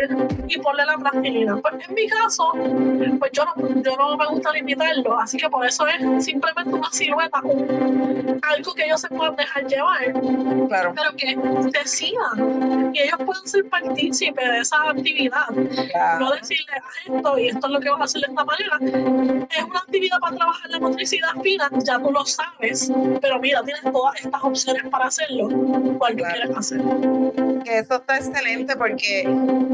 y 0.48 0.58
ponle 0.58 0.84
la 0.84 0.96
plastilina. 0.96 1.56
Pues 1.58 1.74
en 1.88 1.94
mi 1.94 2.08
caso, 2.08 2.52
pues 3.18 3.32
yo 3.32 3.44
no, 3.44 3.82
yo 3.82 3.96
no 3.96 4.16
me 4.16 4.26
gusta 4.26 4.52
limitarlo, 4.52 5.18
así 5.18 5.36
que 5.38 5.48
por 5.48 5.64
eso 5.66 5.86
es 5.86 6.24
simplemente 6.24 6.70
una 6.74 6.90
silueta, 6.90 7.38
algo 7.38 8.74
que 8.74 8.84
ellos 8.84 9.00
se 9.00 9.08
puedan 9.08 9.36
dejar 9.36 9.66
llevar 9.66 9.98
Claro. 10.68 10.92
pero 10.94 11.10
que 11.16 11.36
decidan 11.78 12.90
y 12.94 13.00
ellos 13.00 13.18
puedan 13.24 13.46
ser 13.46 13.68
partícipes 13.68 14.48
de 14.48 14.58
esa 14.60 14.76
actividad. 14.90 15.48
No 15.50 15.68
claro. 15.90 16.30
decirle 16.32 16.72
haz 16.84 17.16
esto 17.16 17.38
y 17.38 17.48
esto 17.48 17.66
es 17.66 17.72
lo 17.72 17.80
que 17.80 17.90
vas 17.90 18.00
a 18.00 18.04
hacer 18.04 18.20
de 18.22 18.26
esta 18.28 18.44
manera. 18.44 19.46
Es 19.50 19.64
una 19.64 19.78
actividad 19.80 20.18
para 20.20 20.36
trabajar 20.36 20.70
la 20.70 20.78
motricidad 20.80 21.28
fina, 21.42 21.68
ya 21.84 21.98
tú 21.98 22.10
lo 22.10 22.24
sabes, 22.24 22.90
pero 23.20 23.38
mira, 23.40 23.62
tienes 23.62 23.82
todas 23.92 24.20
estas 24.24 24.42
opciones 24.42 24.84
para 24.90 25.06
hacerlo. 25.06 25.48
¿Cuál 25.98 26.12
tú 26.16 26.18
Claro. 26.18 26.34
quieres 26.34 26.56
hacer? 26.56 26.80
Que 27.64 27.78
eso 27.78 27.96
está 27.96 28.18
excelente 28.18 28.76
porque 28.76 29.24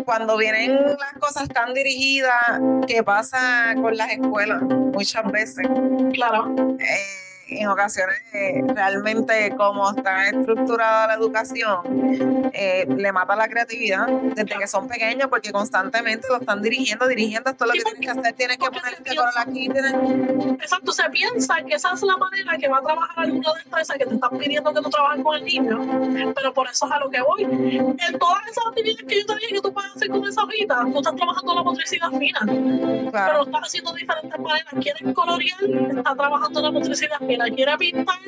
cuando 0.04 0.36
vienen 0.36 0.74
las 0.74 1.12
cosas 1.20 1.48
tan 1.48 1.74
dirigidas, 1.74 2.60
¿qué 2.86 3.02
pasa 3.02 3.74
con 3.76 3.96
las 3.96 4.10
escuelas? 4.12 4.62
Muchas 4.62 5.30
veces. 5.30 5.66
Claro, 6.12 6.54
eh, 6.78 7.33
en 7.48 7.68
ocasiones 7.68 8.18
realmente 8.74 9.54
como 9.56 9.90
está 9.90 10.28
estructurada 10.28 11.06
la 11.08 11.14
educación, 11.14 12.50
eh, 12.52 12.86
le 12.88 13.12
mata 13.12 13.36
la 13.36 13.48
creatividad 13.48 14.06
desde 14.06 14.56
que 14.58 14.66
son 14.66 14.88
pequeños 14.88 15.28
porque 15.28 15.52
constantemente 15.52 16.26
lo 16.28 16.36
están 16.40 16.62
dirigiendo, 16.62 17.06
dirigiendo, 17.06 17.50
esto 17.50 17.64
es 17.64 17.68
lo 17.68 17.74
que 17.74 17.82
tienes 17.96 18.14
que 18.14 18.20
hacer, 18.20 18.32
tienes 18.34 18.56
que 18.58 18.66
poner 18.66 18.94
este 18.94 19.16
color 19.16 19.32
aquí, 19.36 19.68
tienes- 19.68 20.60
exacto. 20.62 20.92
Se 20.92 21.08
piensa 21.10 21.56
que 21.66 21.74
esa 21.74 21.92
es 21.92 22.02
la 22.02 22.16
manera 22.16 22.56
que 22.58 22.68
va 22.68 22.78
a 22.78 22.82
trabajar 22.82 23.24
alguno 23.24 23.52
de 23.54 23.60
estas 23.60 23.80
esas 23.82 23.96
que 23.98 24.06
te 24.06 24.14
están 24.14 24.38
pidiendo 24.38 24.72
que 24.72 24.80
tú 24.80 24.90
trabajes 24.90 25.22
con 25.22 25.36
el 25.36 25.44
niño, 25.44 26.32
pero 26.34 26.54
por 26.54 26.68
eso 26.68 26.86
es 26.86 26.92
a 26.92 26.98
lo 26.98 27.10
que 27.10 27.20
voy. 27.22 27.42
En 27.44 28.18
todas 28.18 28.46
esas 28.50 28.66
actividades 28.68 29.04
que 29.06 29.20
yo 29.20 29.26
te 29.26 29.34
dije 29.36 29.54
que 29.54 29.60
tú 29.60 29.72
puedes 29.72 29.90
hacer 29.96 30.08
con 30.08 30.24
esa 30.26 30.42
hojita, 30.44 30.80
tú 30.92 30.98
estás 30.98 31.16
trabajando 31.16 31.54
la 31.54 31.62
motricidad 31.62 32.10
fina. 32.18 32.40
pero 32.46 33.10
claro, 33.10 33.38
lo 33.38 33.44
está 33.44 33.58
haciendo 33.58 33.92
de 33.92 34.00
diferentes 34.00 34.38
maneras. 34.40 34.74
Quiere 34.80 35.14
colorear, 35.14 35.58
está 35.98 36.14
trabajando 36.14 36.62
la 36.62 36.70
motricidad 36.70 37.18
fina. 37.18 37.33
Quiere 37.54 37.76
pintar, 37.78 38.18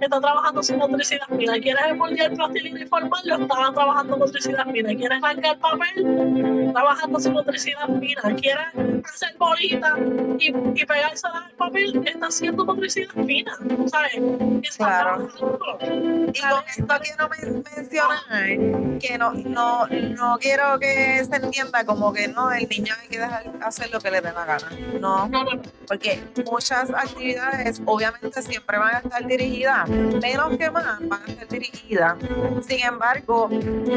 está 0.00 0.20
trabajando 0.20 0.62
su 0.62 0.76
motricidad 0.76 1.26
fina. 1.36 1.54
Quiere 1.60 1.94
moldear 1.94 2.32
plastilina 2.34 2.80
y 2.82 2.86
formarlo, 2.86 3.34
está 3.36 3.72
trabajando 3.74 4.16
motricidad 4.16 4.66
fina. 4.72 4.88
Quiere 4.94 5.14
arrancar 5.16 5.58
papel, 5.58 6.70
trabajando 6.72 7.20
su 7.20 7.30
motricidad 7.30 7.86
fina. 8.00 8.22
Quiere 8.40 8.60
hacer 9.04 9.36
bolitas 9.38 9.92
y, 10.38 10.48
y 10.80 10.84
pegársela 10.86 11.44
al 11.46 11.52
papel, 11.52 12.02
está 12.06 12.26
haciendo 12.26 12.64
motricidad 12.64 13.12
fina. 13.26 13.56
¿Sabes? 13.86 14.14
Está 14.62 14.76
Claro. 14.84 15.28
trabajando. 15.28 16.32
Y 16.34 16.40
con 16.40 16.64
esto 16.68 16.94
quiero 17.02 17.28
men- 17.28 17.64
mencionar 17.76 18.98
que 18.98 19.18
no, 19.18 19.32
no, 19.32 19.86
no 19.86 20.38
quiero 20.40 20.78
que 20.78 21.22
se 21.24 21.36
entienda 21.36 21.84
como 21.84 22.12
que 22.12 22.28
no, 22.28 22.50
el 22.52 22.68
niño 22.68 22.94
hay 23.00 23.08
que 23.08 23.18
dejar 23.18 23.44
hacer 23.62 23.90
lo 23.92 24.00
que 24.00 24.10
le 24.10 24.20
dé 24.20 24.32
la 24.32 24.44
gana. 24.44 24.68
No, 25.00 25.28
No, 25.28 25.44
porque 25.86 26.22
muchas 26.50 26.90
actividades 26.90 27.80
obviamente 27.84 28.42
siempre 28.54 28.78
van 28.78 28.94
a 28.94 28.98
estar 28.98 29.26
dirigidas, 29.26 29.88
menos 29.88 30.56
que 30.56 30.70
más 30.70 30.84
van 31.08 31.22
a 31.22 31.26
estar 31.26 31.48
dirigidas. 31.48 32.16
Sin 32.64 32.84
embargo, 32.84 33.48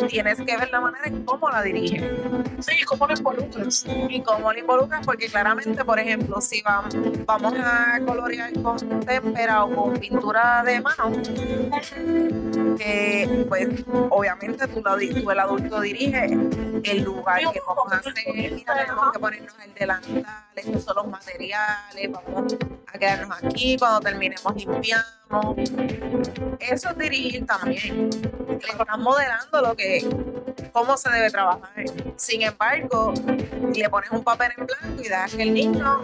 tienes 0.09 0.41
que 0.41 0.57
ver 0.57 0.71
la 0.71 0.81
manera 0.81 1.05
en 1.05 1.23
cómo 1.25 1.47
la 1.51 1.61
diriges 1.61 2.03
Sí, 2.59 2.83
¿cómo 2.85 3.05
lo 3.05 3.13
involucras? 3.13 3.85
y 4.09 4.19
cómo 4.21 4.51
la 4.51 4.59
involucras, 4.59 5.05
porque 5.05 5.27
claramente, 5.27 5.85
por 5.85 5.99
ejemplo, 5.99 6.41
si 6.41 6.63
vamos, 6.63 6.95
vamos 7.25 7.53
a 7.55 7.99
colorear 8.03 8.51
con 8.63 8.77
témpera 9.01 9.63
o 9.63 9.75
con 9.75 9.93
pintura 9.99 10.63
de 10.63 10.81
mano, 10.81 11.11
que 12.77 13.45
pues 13.47 13.69
obviamente 14.09 14.67
tú, 14.67 14.81
lo 14.81 15.31
el 15.31 15.39
adulto 15.39 15.81
dirige 15.81 16.25
el 16.25 17.03
lugar 17.03 17.41
que 17.53 17.61
vamos 17.67 17.91
a 17.91 17.97
hacer, 17.97 18.13
mira, 18.53 18.75
tenemos 18.75 19.11
que 19.11 19.19
ponernos 19.19 19.53
el 19.63 19.73
delantal, 19.75 20.45
estos 20.55 20.83
son 20.83 20.95
los 20.95 21.07
materiales, 21.07 22.11
vamos 22.11 22.57
a 22.87 22.97
quedarnos 22.97 23.43
aquí, 23.43 23.77
cuando 23.77 23.99
terminemos 23.99 24.46
limpiamos. 24.55 25.69
Eso 26.59 26.89
es 26.89 26.97
dirigir 26.97 27.45
también. 27.45 28.09
Le 28.47 28.57
estás 28.57 28.97
modelando 28.99 29.61
lo 29.61 29.75
que, 29.75 30.07
cómo 30.71 30.97
se 30.97 31.09
debe 31.09 31.29
trabajar. 31.29 31.69
Sin 32.15 32.41
embargo, 32.41 33.13
le 33.73 33.89
pones 33.89 34.11
un 34.11 34.23
papel 34.23 34.51
en 34.57 34.65
blanco 34.65 35.01
y 35.01 35.07
dejas 35.07 35.35
que 35.35 35.43
el 35.43 35.53
niño 35.53 36.01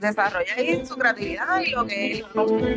desarrolle 0.00 0.52
ahí 0.56 0.86
su 0.86 0.96
creatividad 0.96 1.60
y 1.60 1.70
lo 1.70 1.84
que 1.86 2.12
él 2.12 2.24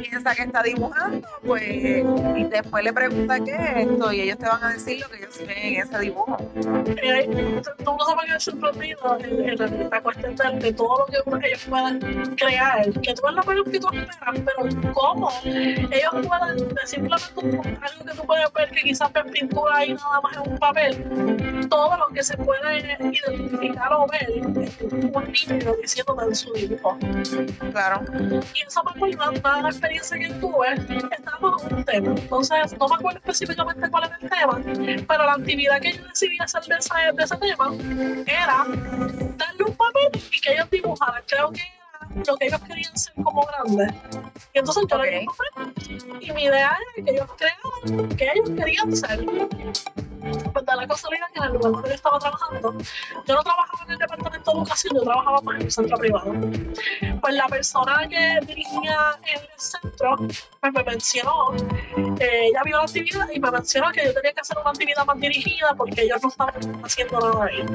piensa 0.10 0.36
que 0.36 0.44
está 0.44 0.64
dibujando, 0.64 1.28
pues, 1.46 1.64
y 1.64 2.44
después 2.46 2.84
le 2.84 2.94
pregunta 2.94 3.40
qué 3.40 3.52
es 3.52 3.88
esto 3.88 4.12
y 4.12 4.22
ellos 4.22 4.38
te 4.38 4.46
van 4.48 4.64
a 4.64 4.74
decir 4.74 5.00
lo 5.00 5.10
que 5.10 5.18
ellos 5.18 5.38
ven 5.40 5.58
en 5.58 5.82
ese 5.82 6.00
dibujo. 6.00 6.38
Eh, 7.02 7.62
tú 7.78 7.84
no 7.86 8.20
a 8.20 8.26
quedar 8.26 8.42
sorprendidos 8.42 9.24
en, 9.24 9.90
la 9.90 10.02
cuestión 10.02 10.36
de, 10.36 10.74
todo 10.74 11.06
lo 11.26 11.40
que 11.40 11.48
ellos 11.48 11.66
puedan 11.70 12.00
crear, 12.36 12.84
que 12.92 13.14
tú 13.14 13.28
es 13.28 13.36
lo 13.36 13.44
menos 13.44 13.66
que 13.70 13.80
tú 13.80 13.88
esperas, 13.88 14.42
pero 14.46 14.94
cómo 14.94 15.30
ellos 15.46 16.28
pueden, 16.28 16.70
de 16.70 16.82
simplemente 16.86 17.78
algo 17.82 18.06
que 18.06 18.14
tú 18.16 18.26
puedes 18.26 18.54
ver 18.54 18.72
que 18.72 18.82
quizás 18.82 19.12
es 19.14 19.32
pintura 19.32 19.86
y 19.86 19.94
nada 19.94 20.22
más 20.22 20.38
en 20.38 20.52
un 20.52 20.58
papel, 20.58 21.01
todo 21.70 21.98
lo 21.98 22.08
que 22.08 22.24
se 22.24 22.38
puede 22.38 22.80
identificar 22.80 23.94
o 23.94 24.08
ver 24.08 24.28
un 24.46 24.54
niño 24.54 25.74
diciéndote 25.82 26.26
en 26.26 26.36
su 26.36 26.54
dibujo. 26.54 26.98
Claro, 27.72 28.02
Y 28.54 28.62
eso 28.68 28.84
me 28.84 28.92
acuerdo 28.92 29.32
de 29.32 29.60
una 29.60 29.70
experiencia 29.70 30.18
que 30.18 30.30
tuve, 30.36 30.74
estábamos 31.12 31.64
en 31.66 31.76
un 31.76 31.86
tema, 31.86 32.10
entonces 32.10 32.78
no 32.78 32.88
me 32.88 32.96
acuerdo 32.96 33.20
específicamente 33.20 33.90
cuál 33.90 34.04
era 34.06 34.18
el 34.22 34.30
tema, 34.30 35.06
pero 35.08 35.26
la 35.26 35.34
actividad 35.34 35.80
que 35.80 35.94
yo 35.94 36.08
decidí 36.08 36.38
hacer 36.40 36.64
de 36.64 36.76
ese, 36.76 36.94
de 37.14 37.24
ese 37.24 37.38
tema 37.38 37.72
era 38.26 38.66
darle 39.38 39.64
un 39.66 39.76
papel 39.76 40.22
y 40.32 40.42
que 40.42 40.54
ellos 40.54 40.70
dibujaran, 40.70 41.24
creo 41.28 41.52
que 41.52 41.62
lo 42.28 42.36
que 42.36 42.48
ellos 42.48 42.62
querían 42.68 42.98
ser 42.98 43.14
como 43.24 43.46
grandes. 43.46 43.94
Y 44.54 44.60
entonces 44.60 44.84
yo 44.90 44.98
un 44.98 45.26
papel 45.26 45.74
y 46.20 46.32
mi 46.32 46.44
idea 46.44 46.78
era 46.96 47.06
que 47.06 47.12
ellos 47.12 47.30
crearan 47.38 48.10
que 48.10 48.32
ellos 48.34 48.50
querían 48.50 48.96
ser. 48.96 49.26
Pues 50.22 50.66
da 50.66 50.76
la 50.76 50.88
casualidad 50.88 51.28
que 51.34 51.40
en 51.40 51.46
el 51.46 51.54
lugar 51.54 51.72
donde 51.72 51.90
yo 51.90 51.96
estaba 51.96 52.20
trabajando, 52.20 52.78
yo 53.26 53.36
no 53.36 53.44
trabajaba 53.44 53.84
en 53.86 53.92
el 53.92 53.98
departamento 53.98 54.52
de 54.52 54.58
Educación, 54.58 54.96
yo 54.96 55.02
trabajaba 55.04 55.42
más 55.42 55.56
en 55.56 55.64
un 55.64 55.72
centro 55.72 55.98
privado. 55.98 56.34
Pues 57.22 57.34
la 57.36 57.48
persona 57.48 58.08
que 58.08 58.40
dirigía 58.46 59.20
el 59.34 59.50
centro 59.58 60.18
pues 60.60 60.74
me 60.74 60.84
mencionó, 60.84 61.54
eh, 62.20 62.50
ella 62.50 62.62
vio 62.64 62.78
la 62.78 62.84
actividad 62.84 63.28
y 63.34 63.40
me 63.40 63.52
mencionó 63.52 63.92
que 63.92 64.06
yo 64.06 64.14
tenía 64.14 64.34
que 64.34 64.42
hacer 64.42 64.58
una 64.60 64.70
actividad 64.70 65.06
más 65.06 65.20
dirigida 65.20 65.74
porque 65.76 66.02
ellos 66.04 66.22
no 66.22 66.30
estaban 66.30 66.86
haciendo 66.86 67.20
nada 67.20 67.46
ahí. 67.46 67.66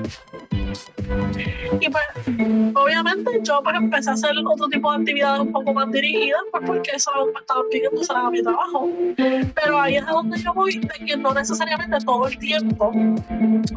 Y 1.80 1.88
pues, 1.88 2.04
obviamente, 2.74 3.40
yo 3.42 3.60
pues 3.62 3.76
empecé 3.76 4.10
a 4.10 4.12
hacer 4.14 4.32
otro 4.44 4.68
tipo 4.68 4.90
de 4.92 4.98
actividades 4.98 5.40
un 5.40 5.52
poco 5.52 5.74
más 5.74 5.90
dirigidas, 5.92 6.40
pues 6.50 6.62
porque 6.66 6.90
eso 6.94 7.10
me 7.34 7.40
estaba 7.40 7.62
pidiendo, 7.70 8.00
eso 8.00 8.12
era 8.12 8.30
mi 8.30 8.42
trabajo. 8.42 8.88
Pero 9.16 9.80
ahí 9.80 9.96
es 9.96 10.04
a 10.04 10.12
donde 10.12 10.38
yo 10.40 10.54
voy, 10.54 10.78
de 10.78 11.04
que 11.06 11.16
no 11.16 11.32
necesariamente 11.34 11.98
todo 12.04 12.28
el 12.28 12.38
tiempo 12.38 12.92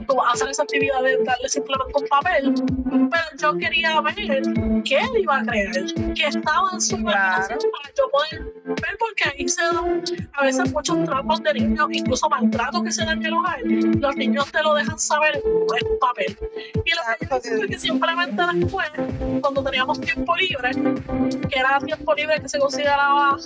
tú 0.07 0.15
vas 0.15 0.27
a 0.27 0.31
hacer 0.33 0.49
esa 0.49 0.63
actividad 0.63 1.01
de 1.03 1.23
darle 1.23 1.49
simplemente 1.49 1.93
un 1.95 2.07
papel, 2.07 2.53
pero 2.85 3.23
yo 3.37 3.57
quería 3.57 4.01
ver 4.01 4.15
qué 4.83 4.97
él 4.97 5.09
iba 5.19 5.39
a 5.39 5.43
creer, 5.43 5.85
que 6.15 6.27
estaba 6.27 6.69
en 6.73 6.81
su 6.81 6.97
claro. 6.97 7.47
para 7.47 7.93
yo 7.97 8.09
poder 8.11 8.53
ver, 8.65 8.97
porque 8.99 9.29
ahí 9.29 9.47
se 9.47 9.61
dan 9.61 10.03
a 10.33 10.43
veces 10.43 10.71
muchos 10.71 11.03
tramos 11.05 11.41
de 11.43 11.53
niños, 11.53 11.87
incluso 11.91 12.29
maltrato 12.29 12.83
que 12.83 12.91
se 12.91 13.05
dan 13.05 13.19
en 13.19 13.25
el 13.27 13.33
hogar, 13.33 13.59
los 13.63 14.15
niños 14.15 14.51
te 14.51 14.63
lo 14.63 14.73
dejan 14.73 14.99
saber 14.99 15.35
en 15.35 15.87
un 15.87 15.99
papel. 15.99 16.37
Y 16.85 16.91
lo 16.91 17.39
que 17.41 17.48
que 17.67 17.79
simplemente 17.79 18.41
después, 18.53 18.89
cuando 19.41 19.63
teníamos 19.63 19.99
tiempo 20.01 20.35
libre, 20.35 20.71
que 21.49 21.59
era 21.59 21.79
tiempo 21.79 22.13
libre 22.13 22.41
que 22.41 22.49
se 22.49 22.59
consideraba, 22.59 23.37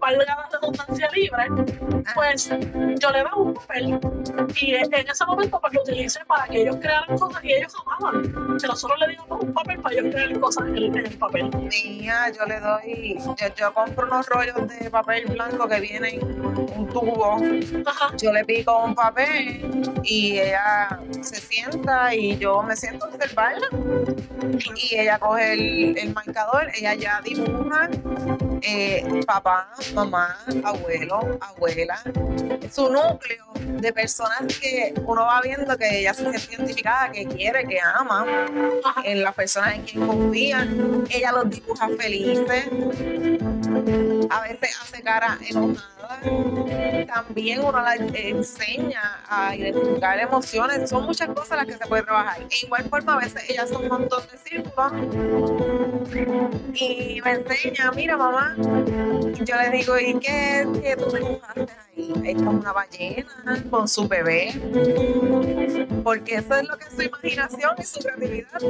valga 0.00 0.24
la 0.24 0.48
redundancia 0.52 1.08
libre, 1.14 1.72
pues 2.14 2.48
yo 2.48 3.10
le 3.10 3.18
daba 3.18 3.36
un 3.36 3.54
papel 3.54 3.98
y 4.60 4.74
en 4.74 5.10
ese 5.10 5.24
momento 5.26 5.60
pues 5.60 5.72
lo 5.72 5.82
utilicé 5.82 6.20
para 6.26 6.46
que 6.46 6.62
ellos 6.62 6.76
crearan 6.76 7.16
cosas 7.18 7.44
y 7.44 7.52
ellos 7.52 7.74
amaban. 7.86 8.58
Que 8.58 8.66
nosotros 8.66 8.98
le 9.00 9.08
dimos 9.08 9.26
un 9.30 9.52
papel 9.52 9.80
para 9.80 9.94
ellos 9.94 10.14
crear 10.14 10.40
cosas 10.40 10.68
en 10.68 10.76
el, 10.76 11.18
papel. 11.18 11.50
Mía, 11.68 12.32
yo 12.36 12.44
le 12.46 12.60
doy 12.60 13.18
yo, 13.18 13.54
yo, 13.56 13.74
compro 13.74 14.06
unos 14.06 14.26
rollos 14.26 14.68
de 14.68 14.90
papel 14.90 15.26
blanco 15.26 15.68
que 15.68 15.80
vienen 15.80 16.22
un 16.22 16.88
tubo. 16.88 17.38
Yo 18.20 18.32
le 18.32 18.44
pico 18.44 18.84
un 18.84 18.94
papel 18.94 19.70
y 20.04 20.38
ella 20.38 21.00
se 21.20 21.36
sienta 21.36 22.14
y 22.14 22.36
yo 22.38 22.62
me 22.62 22.76
siento 22.76 23.06
a 23.06 23.10
y 24.74 24.98
ella 24.98 25.18
coge 25.18 25.52
el, 25.52 25.98
el 25.98 26.14
marcador 26.14 26.70
ella 26.74 26.94
ya 26.94 27.20
dibuja 27.22 27.88
eh, 28.64 29.22
papá, 29.26 29.68
mamá, 29.92 30.38
abuelo, 30.62 31.38
abuela, 31.40 32.00
su 32.70 32.88
núcleo 32.88 33.46
de 33.80 33.92
personas 33.92 34.58
que 34.60 34.94
uno 35.04 35.22
va 35.22 35.40
viendo 35.42 35.76
que 35.76 36.00
ella 36.00 36.14
se 36.14 36.22
siente 36.38 36.54
identificada, 36.54 37.10
que 37.10 37.26
quiere, 37.26 37.66
que 37.66 37.78
ama, 37.80 38.24
en 39.02 39.22
las 39.22 39.34
personas 39.34 39.74
en 39.74 39.82
quien 39.82 40.06
confía. 40.06 40.68
Ella 41.10 41.32
los 41.32 41.50
dibuja 41.50 41.88
felices, 41.98 42.66
a 44.30 44.40
veces 44.42 44.78
hace 44.80 45.02
cara 45.02 45.38
enojada. 45.48 46.01
También 47.06 47.60
uno 47.60 47.80
la 47.80 47.94
enseña 47.94 49.20
a 49.28 49.54
identificar 49.54 50.18
emociones. 50.18 50.88
Son 50.90 51.04
muchas 51.04 51.28
cosas 51.28 51.58
las 51.58 51.66
que 51.66 51.72
se 51.74 51.86
puede 51.86 52.02
trabajar. 52.02 52.42
E 52.42 52.64
igual 52.64 52.84
forma, 52.84 53.14
a 53.14 53.18
veces 53.18 53.48
ella 53.48 53.62
hace 53.62 53.76
un 53.76 53.88
montón 53.88 54.22
de 54.30 54.38
círculos 54.38 54.92
y 56.74 57.20
me 57.22 57.32
enseña, 57.32 57.90
mira 57.92 58.16
mamá, 58.16 58.54
yo 58.56 59.56
le 59.56 59.70
digo, 59.70 59.98
¿y 59.98 60.18
qué, 60.18 60.66
qué 60.82 60.96
tú 60.96 61.10
dibujaste 61.14 61.66
ahí? 61.96 62.12
Es 62.24 62.36
como 62.36 62.58
una 62.58 62.72
ballena 62.72 63.64
con 63.70 63.88
su 63.88 64.08
bebé. 64.08 64.52
Porque 66.02 66.36
eso 66.36 66.54
es 66.54 66.68
lo 66.68 66.76
que 66.76 66.84
es 66.84 66.94
su 66.94 67.02
imaginación 67.02 67.74
y 67.78 67.82
su 67.82 68.00
creatividad. 68.00 68.60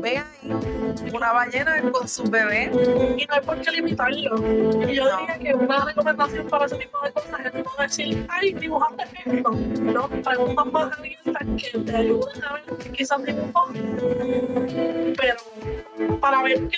Ve 0.00 0.18
ahí, 0.18 1.12
una 1.12 1.32
ballena 1.32 1.82
con 1.90 2.08
su 2.08 2.24
bebé. 2.24 2.70
Y 3.16 3.26
no 3.26 3.34
hay 3.34 3.40
por 3.40 3.60
qué 3.60 3.70
limitarlo. 3.70 4.36
Y 4.88 4.94
yo 4.94 5.18
diría 5.18 5.38
que 5.40 5.54
una 5.54 5.84
recomendación 5.84 6.48
para 6.52 6.66
ese 6.66 6.76
tipo 6.76 7.00
de 7.00 7.12
cosas 7.12 7.40
es 7.46 7.54
no 7.54 7.70
decir, 7.78 8.26
ay, 8.28 8.52
dibujaste 8.52 9.04
esto. 9.24 9.50
No, 9.80 10.08
preguntas 10.08 10.66
más 10.66 10.98
abiertas 10.98 11.42
que 11.56 11.78
te 11.78 11.96
ayuden 11.96 12.44
a 12.44 12.52
ver 12.52 12.92
quizás 12.92 13.24
dibujó. 13.24 13.68
Pero 15.16 16.18
para 16.20 16.42
ver 16.42 16.68
qué 16.68 16.76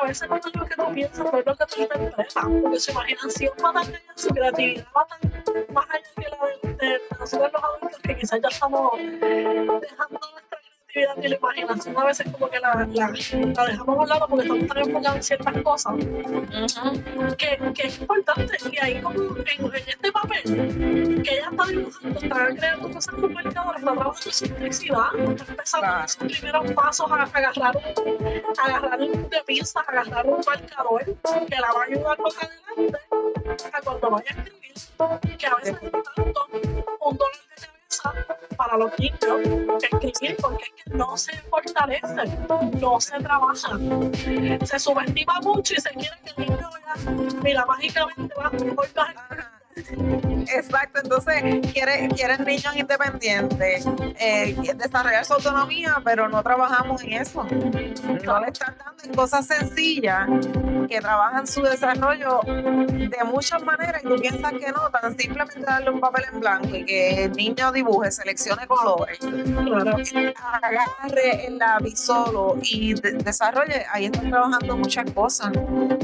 a 0.00 0.06
veces 0.06 0.28
no 0.28 0.36
es 0.36 0.44
lo 0.54 0.64
que 0.64 0.76
tú 0.76 0.94
piensas, 0.94 1.32
no 1.32 1.38
es 1.38 1.46
lo 1.46 1.56
que 1.56 1.66
tú 1.66 1.82
interpretas, 1.82 2.44
porque 2.62 2.78
su 2.78 2.90
imaginación 2.92 3.52
va 3.64 3.72
tan 3.72 3.88
allá, 3.88 4.00
su 4.14 4.28
creatividad 4.28 4.86
va 4.96 5.06
más 5.72 5.86
allá 5.90 6.04
que 6.16 6.28
la 6.28 6.76
de, 6.78 6.86
de 6.86 7.00
nosotros 7.18 7.52
los 7.52 7.64
adultos, 7.64 8.00
que 8.02 8.16
quizás 8.16 8.40
ya 8.40 8.48
estamos 8.48 8.92
dejando 8.96 10.20
creatividad 10.92 11.16
y 11.22 11.28
la 11.28 11.36
imaginación 11.36 11.98
a 11.98 12.04
veces 12.04 12.26
como 12.32 12.50
que 12.50 12.58
la, 12.60 12.74
la, 12.74 13.12
la 13.12 13.66
dejamos 13.66 13.98
a 13.98 14.02
un 14.02 14.08
lado 14.08 14.26
porque 14.28 14.46
estamos 14.46 14.66
tan 14.68 14.78
enfocados 14.78 15.16
en 15.16 15.22
ciertas 15.22 15.62
cosas 15.62 15.94
que, 17.36 17.72
que, 17.74 17.86
es 17.86 18.00
importante. 18.00 18.56
Y 18.70 18.78
ahí 18.78 19.00
como 19.00 19.36
en, 19.36 19.64
en, 19.64 19.74
este 19.74 20.12
papel 20.12 20.42
que 21.22 21.34
ella 21.34 21.48
está 21.50 21.66
dibujando, 21.66 22.20
está 22.20 22.46
creando 22.54 22.90
cosas 22.90 23.14
complicadas, 23.14 23.76
está 23.76 23.92
trabajando 23.92 24.14
su 24.32 24.44
electricidad, 24.44 25.30
está 25.30 25.44
empezando 25.50 25.86
claro. 25.86 26.08
sus 26.08 26.38
primeros 26.38 26.72
pasos 26.72 27.10
a, 27.10 27.22
agarrar 27.22 27.76
un, 27.76 28.44
a 28.58 28.64
agarrar 28.64 28.98
de 28.98 29.42
pinzas, 29.46 29.88
agarrar 29.88 30.26
un 30.26 30.40
marcador 30.46 31.04
que 31.04 31.56
la 31.56 31.72
va 31.72 31.82
a 31.82 31.84
ayudar 31.84 32.18
más 32.20 32.34
adelante 32.36 32.98
a 33.72 33.80
cuando 33.82 34.10
vaya 34.10 34.26
a 34.36 34.42
escribir, 34.42 35.38
que 35.38 35.46
a 35.46 35.54
veces 35.56 35.76
es 35.82 35.90
tanto 35.90 36.46
un 37.00 37.16
dolor 37.16 37.32
de 37.56 37.79
para 38.56 38.76
los 38.76 38.98
niños 38.98 39.20
escribir 39.82 40.36
porque 40.40 40.64
es 40.64 40.84
que 40.84 40.90
no 40.94 41.16
se 41.16 41.36
fortalece, 41.42 42.24
no 42.80 43.00
se 43.00 43.18
trabaja. 43.18 43.78
Se 44.64 44.78
subestima 44.78 45.40
mucho 45.40 45.74
y 45.74 45.80
se 45.80 45.90
quiere 45.90 46.16
que 46.24 46.42
el 46.42 46.48
niño 46.48 46.70
vea, 46.74 47.40
mira, 47.42 47.66
mágicamente 47.66 48.34
va 48.38 48.46
a 48.46 49.14
Exacto, 50.52 51.00
entonces 51.02 51.42
quieren, 51.72 52.10
quieren 52.10 52.44
niños 52.44 52.76
independientes, 52.76 53.86
eh, 54.18 54.54
desarrollar 54.74 55.24
su 55.24 55.34
autonomía, 55.34 55.96
pero 56.04 56.28
no 56.28 56.42
trabajamos 56.42 57.02
en 57.02 57.12
eso. 57.14 57.44
No 57.44 58.40
le 58.40 58.48
están 58.48 58.76
dando 58.78 59.02
en 59.04 59.14
cosas 59.14 59.46
sencillas 59.46 60.28
que 60.90 61.00
trabajan 61.00 61.46
su 61.46 61.62
desarrollo 61.62 62.40
de 62.44 63.24
muchas 63.24 63.62
maneras 63.62 64.02
y 64.04 64.08
tú 64.08 64.16
piensas 64.16 64.52
que 64.52 64.72
no, 64.72 64.90
tan 64.90 65.16
simplemente 65.16 65.60
darle 65.60 65.90
un 65.90 66.00
papel 66.00 66.24
en 66.32 66.40
blanco 66.40 66.76
y 66.76 66.84
que 66.84 67.24
el 67.24 67.32
niño 67.32 67.70
dibuje, 67.70 68.10
seleccione 68.10 68.66
colores, 68.66 69.18
claro. 69.18 69.96
agarre 70.62 71.46
el 71.46 71.58
lápiz 71.58 71.96
solo 71.96 72.56
y 72.62 72.94
de 72.94 73.12
desarrolle, 73.12 73.86
ahí 73.92 74.06
están 74.06 74.30
trabajando 74.30 74.76
muchas 74.76 75.10
cosas. 75.12 75.52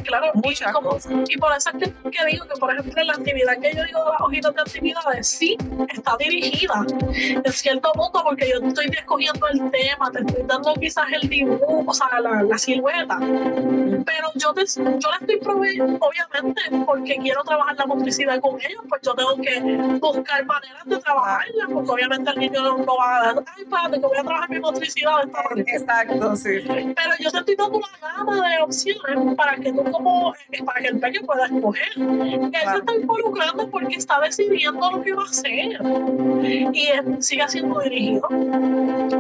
Claro, 0.05 0.31
muchas 0.35 0.71
y 0.71 0.73
cosas. 0.73 1.13
Y 1.29 1.37
por 1.37 1.53
eso 1.57 1.71
es 1.71 1.77
que, 1.85 2.11
que 2.11 2.27
digo 2.27 2.47
que, 2.47 2.61
por 2.61 2.73
ejemplo, 2.73 3.03
la 3.03 3.15
actividad 3.15 3.59
que 3.59 3.75
yo 3.75 3.85
digo 3.85 4.05
de 4.05 4.11
las 4.13 4.21
hojitas 4.21 4.55
de 4.55 4.61
actividades, 4.61 5.27
sí, 5.27 5.57
está 5.89 6.17
dirigida 6.17 6.87
en 7.13 7.53
cierto 7.53 7.91
punto 7.93 8.23
porque 8.23 8.49
yo 8.49 8.65
estoy 8.65 8.87
escogiendo 8.87 9.49
el 9.49 9.69
tema, 9.73 10.13
te 10.13 10.21
estoy 10.21 10.45
dando 10.47 10.75
quizás 10.75 11.07
el 11.11 11.29
dibujo, 11.29 11.85
o 11.85 11.93
sea, 11.93 12.21
la, 12.21 12.45
la 12.45 12.57
silueta, 12.57 13.19
pero 13.19 14.29
yo, 14.37 14.55
te, 14.55 14.65
yo 14.77 15.11
la 15.11 15.17
estoy 15.21 15.39
proveyendo, 15.41 15.99
obviamente, 16.01 16.61
porque 16.85 17.17
quiero 17.17 17.43
trabajar 17.45 17.77
la 17.77 17.87
motricidad 17.87 18.41
con 18.41 18.61
ellos, 18.61 18.83
pues 18.89 19.03
yo 19.03 19.15
tengo 19.15 19.37
que 19.37 19.61
buscar 19.99 20.45
maneras 20.45 20.85
de 20.85 20.99
trabajarla, 20.99 21.67
porque 21.73 21.91
obviamente 21.91 22.31
el 22.31 22.39
niño 22.39 22.63
no 22.63 22.97
va 22.97 23.17
a 23.17 23.25
dar, 23.35 23.45
ay, 23.57 23.65
padre, 23.65 24.01
que 24.01 24.07
voy 24.07 24.19
a 24.19 24.23
trabajar 24.23 24.51
mi 24.51 24.61
motricidad 24.61 25.17
de 25.19 25.25
esta 25.27 25.43
manera. 25.43 25.73
Exacto, 25.73 26.37
sí. 26.37 26.51
Pero 26.67 27.11
yo 27.21 27.31
te 27.31 27.39
estoy 27.39 27.57
dando 27.57 27.79
una 27.79 28.15
gama 28.17 28.49
de 28.49 28.63
opciones 28.63 29.35
para 29.37 29.57
que 29.57 29.73
tú 29.73 29.85
como, 29.91 30.35
para 30.65 30.81
que 30.81 30.89
el 30.89 31.01
pequeño 31.01 31.27
pueda 31.27 31.47
escoger. 31.47 31.93
Él 31.97 32.51
se 32.53 32.79
está 32.79 32.95
involucrando 32.95 33.69
porque 33.71 33.97
está 33.97 34.21
decidiendo 34.21 34.91
lo 34.91 35.03
que 35.03 35.13
va 35.15 35.23
a 35.23 35.27
hacer 35.27 35.81
y 36.73 37.23
sigue 37.23 37.49
siendo 37.49 37.81
dirigido 37.81 38.29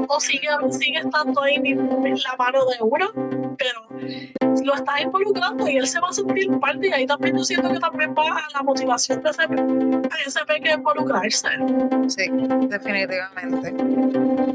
o 0.08 0.20
sigue, 0.20 0.48
sigue 0.70 0.98
estando 0.98 1.42
ahí 1.42 1.56
en 1.56 2.18
la 2.18 2.36
mano 2.38 2.64
de 2.66 2.76
uno, 2.80 3.45
pero 3.58 3.86
lo 4.64 4.74
está 4.74 5.00
involucrando 5.00 5.68
y 5.68 5.76
él 5.76 5.86
se 5.86 6.00
va 6.00 6.08
a 6.08 6.12
sentir 6.12 6.50
parte 6.58 6.88
y 6.88 6.92
ahí 6.92 7.06
también 7.06 7.36
yo 7.36 7.44
siento 7.44 7.70
que 7.70 7.78
también 7.78 8.14
va 8.14 8.36
a 8.36 8.48
la 8.52 8.62
motivación 8.62 9.22
de 9.22 9.30
ese, 9.30 9.42
ese 10.26 10.44
pequeño 10.44 10.76
involucrarse. 10.76 11.48
Sí, 12.08 12.28
definitivamente. 12.68 13.74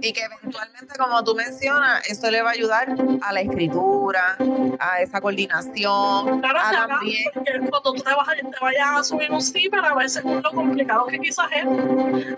Y 0.02 0.14
que 0.14 0.22
eventualmente, 0.24 0.98
como 0.98 1.24
tú 1.24 1.36
mencionas, 1.36 2.08
esto 2.10 2.30
le 2.32 2.42
va 2.42 2.50
a 2.50 2.54
ayudar 2.54 2.88
a 3.22 3.34
la 3.34 3.42
escritura, 3.42 4.38
a 4.80 5.02
esa 5.02 5.22
coordinación. 5.22 6.42
Claro, 6.42 6.60
a 6.60 6.88
también... 6.88 7.24
porque 7.34 7.52
cuando 7.70 7.94
tú 7.94 8.02
te, 8.02 8.14
vas 8.14 8.28
a, 8.28 8.36
te 8.36 8.58
vayas 8.62 8.88
a 8.96 9.04
subir 9.04 9.32
un 9.32 9.42
zipper, 9.42 9.84
a 9.84 9.96
veces 9.96 10.24
lo 10.24 10.52
complicado 10.52 11.06
que 11.08 11.20
quizás 11.20 11.48
es, 11.52 11.66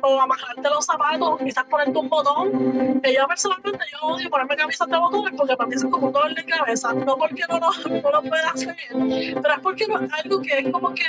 o 0.01 0.21
amarrarte 0.21 0.69
los 0.69 0.85
zapatos, 0.85 1.39
quizás 1.39 1.63
ponerte 1.65 1.97
un 1.97 2.09
botón. 2.09 3.01
Que 3.01 3.13
yo 3.13 3.27
personalmente 3.27 3.85
yo 3.91 4.07
odio 4.07 4.29
ponerme 4.29 4.55
camisas 4.57 4.87
de 4.87 4.97
botones 4.97 5.33
porque 5.37 5.55
para 5.55 5.69
mí 5.69 5.75
es 5.75 5.83
como 5.83 6.07
un 6.07 6.13
dolor 6.13 6.35
de 6.35 6.43
cabeza, 6.57 6.93
no 6.93 7.17
porque 7.17 7.43
no 7.49 7.59
lo, 7.59 7.71
no 7.89 8.11
lo 8.11 8.21
pueda 8.21 8.49
hacer, 8.49 8.75
pero 8.89 9.53
es 9.53 9.59
porque 9.61 9.87
no, 9.87 9.95
algo 9.97 10.41
que 10.41 10.59
es 10.59 10.71
como 10.71 10.93
que 10.93 11.03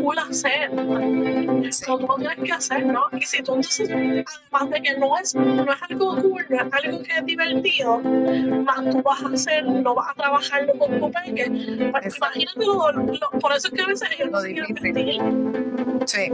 cool 0.00 0.18
hacer, 0.18 0.72
no 0.72 1.98
tú 1.98 2.06
lo 2.06 2.14
tienes 2.16 2.38
que 2.44 2.52
hacer, 2.52 2.86
¿no? 2.86 3.02
Y 3.12 3.22
si 3.22 3.42
tú 3.42 3.54
entonces, 3.54 3.90
además 3.90 4.70
de 4.70 4.82
que 4.82 4.96
no 4.98 5.18
es, 5.18 5.34
no 5.34 5.72
es 5.72 5.82
algo 5.88 6.16
cool, 6.16 6.46
no 6.48 6.56
es 6.56 6.72
algo 6.72 7.02
que 7.02 7.12
es 7.12 7.26
divertido, 7.26 7.98
más 8.00 8.90
tú 8.90 9.02
vas 9.02 9.22
a 9.22 9.28
hacer, 9.28 9.64
no 9.64 9.94
vas 9.94 10.08
a 10.10 10.14
trabajarlo 10.14 10.72
con 10.78 11.00
tu 11.00 11.10
peque, 11.10 11.90
pues 11.90 12.16
imagínate 12.16 12.64
lo, 12.64 12.92
lo, 12.92 13.30
por 13.40 13.52
eso 13.52 13.68
es 13.68 13.74
que 13.74 13.82
a 13.82 13.86
veces 13.86 14.08
ellos 14.18 14.30
no 14.30 14.40
se 14.40 14.52
quieren 14.52 14.74
vestir. 14.74 15.20
Sí. 16.06 16.32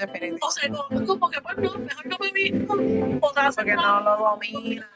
Definitivamente. 0.00 0.38
O 0.42 0.50
sea, 0.50 0.68
no, 0.68 1.06
como 1.06 1.30
que 1.30 1.40
pues 1.42 1.56
no, 1.58 1.74
mejor 1.78 2.06
no 2.06 2.16
me 2.20 2.32
visto, 2.32 2.72
o 3.20 3.34
sea, 3.34 3.50
porque 3.54 3.74
no 3.74 4.00
lo 4.00 4.16
dominan, 4.16 4.86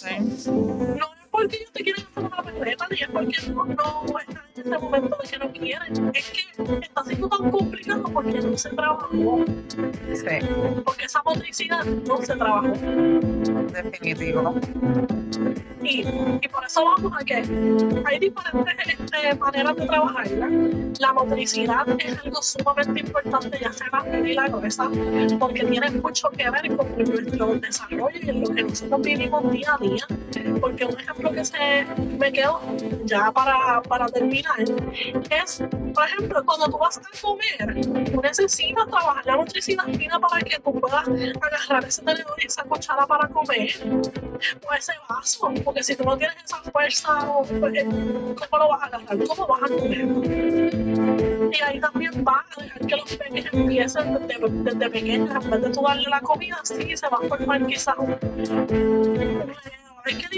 no 0.00 0.08
pueden 0.08 0.32
hacer. 0.32 0.96
No 0.98 1.14
es 1.14 1.21
porque 1.32 1.56
ellos 1.56 1.72
te 1.72 1.82
quieren 1.82 2.04
hacer 2.04 2.24
una 2.24 2.42
perreta, 2.42 2.86
ni 2.90 3.00
es 3.00 3.08
porque 3.08 3.36
no, 3.48 3.64
no 3.64 4.18
están 4.18 4.42
en 4.54 4.60
ese 4.60 4.78
momento 4.78 5.18
de 5.22 5.28
que 5.30 5.38
no 5.38 5.52
quieren. 5.52 6.10
Es 6.14 6.30
que 6.30 6.62
está 6.82 7.04
siendo 7.04 7.28
tan 7.28 7.50
complicado 7.50 8.04
porque 8.04 8.40
no 8.40 8.56
se 8.56 8.70
trabajó. 8.70 9.44
Sí, 10.14 10.26
Porque 10.84 11.04
esa 11.06 11.22
motricidad 11.24 11.84
no 11.84 12.18
se 12.18 12.36
trabajó. 12.36 12.68
definitivo. 13.72 14.54
Y, 15.82 16.06
y 16.40 16.48
por 16.48 16.64
eso 16.64 16.84
vamos 16.84 17.12
a 17.20 17.24
que 17.24 17.34
hay 17.34 18.18
diferentes 18.18 18.76
este, 18.86 19.34
maneras 19.36 19.76
de 19.76 19.86
trabajarla. 19.86 20.48
La 21.00 21.12
motricidad 21.12 21.86
es 21.98 22.18
algo 22.24 22.42
sumamente 22.42 23.00
importante, 23.00 23.58
ya 23.60 23.72
sea 23.72 23.88
la 23.92 24.04
piel 24.04 24.28
y 24.28 24.34
la 24.34 24.48
gruesa, 24.48 24.88
porque 25.40 25.64
tiene 25.64 25.90
mucho 25.90 26.28
que 26.30 26.50
ver 26.50 26.76
con 26.76 26.86
nuestro 26.96 27.54
desarrollo 27.56 28.20
y 28.22 28.28
en 28.28 28.40
lo 28.42 28.48
que 28.54 28.62
nosotros 28.62 29.02
vivimos 29.02 29.50
día 29.50 29.74
a 29.74 29.78
día. 29.78 30.06
Porque 30.60 30.84
un 30.84 31.00
ejemplo 31.00 31.21
que 31.30 31.44
se 31.44 31.84
me 32.18 32.32
quedó 32.32 32.60
ya 33.04 33.30
para, 33.30 33.82
para 33.82 34.06
terminar 34.06 34.58
es, 35.30 35.62
por 35.94 36.04
ejemplo, 36.04 36.44
cuando 36.44 36.66
tú 36.66 36.78
vas 36.78 36.98
a 36.98 37.02
comer, 37.20 38.10
tú 38.10 38.20
necesitas 38.22 38.86
trabajar 38.86 39.26
la 39.26 39.36
motricidad 39.36 39.84
fina 39.84 40.18
para 40.18 40.40
que 40.40 40.58
tú 40.58 40.80
puedas 40.80 41.08
agarrar 41.08 41.84
ese 41.84 42.02
tenedor 42.02 42.34
y 42.42 42.46
esa 42.46 42.64
cuchara 42.64 43.06
para 43.06 43.28
comer 43.28 43.70
o 44.68 44.74
ese 44.74 44.92
vaso, 45.08 45.52
porque 45.64 45.82
si 45.82 45.96
tú 45.96 46.04
no 46.04 46.16
tienes 46.16 46.36
esa 46.44 46.58
fuerza, 46.70 47.28
o, 47.30 47.44
eh, 47.44 47.84
¿cómo 47.84 48.58
lo 48.58 48.68
vas 48.68 48.82
a 48.82 48.86
agarrar? 48.86 49.18
¿Cómo 49.26 49.46
vas 49.46 49.62
a 49.62 49.68
comer? 49.68 50.72
Y 51.52 51.62
ahí 51.62 51.80
también 51.80 52.24
va 52.26 52.44
a 52.56 52.62
dejar 52.62 52.86
que 52.86 52.96
los 52.96 53.16
pequeños 53.16 53.46
empiecen 53.52 54.14
desde, 54.26 54.48
desde 54.48 54.90
pequeños, 54.90 55.44
en 55.44 55.50
vez 55.50 55.62
de 55.62 55.70
tú 55.70 55.82
darle 55.82 56.08
la 56.08 56.20
comida, 56.20 56.58
sí, 56.62 56.96
se 56.96 57.08
va 57.08 57.18
a 57.22 57.28
formar 57.28 57.66
quizás 57.66 57.94
un, 57.98 58.16
hay 60.04 60.14
que 60.16 60.28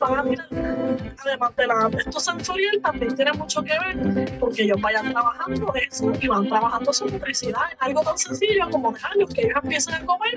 además 0.00 1.56
de 1.56 1.66
la, 1.66 1.90
esto 1.98 2.20
sensorial 2.20 2.80
también 2.82 3.14
tiene 3.14 3.32
mucho 3.32 3.62
que 3.62 3.78
ver 3.78 4.38
porque 4.38 4.62
ellos 4.62 4.80
vayan 4.80 5.12
trabajando 5.12 5.72
eso 5.74 6.12
y 6.20 6.28
van 6.28 6.48
trabajando 6.48 6.92
su 6.92 7.06
motricidad 7.06 7.62
en 7.72 7.78
algo 7.80 8.02
tan 8.02 8.18
sencillo 8.18 8.68
como 8.70 8.92
dejarlos 8.92 9.32
que 9.32 9.42
ellos 9.42 9.58
empiecen 9.62 9.94
a 9.94 10.06
comer 10.06 10.34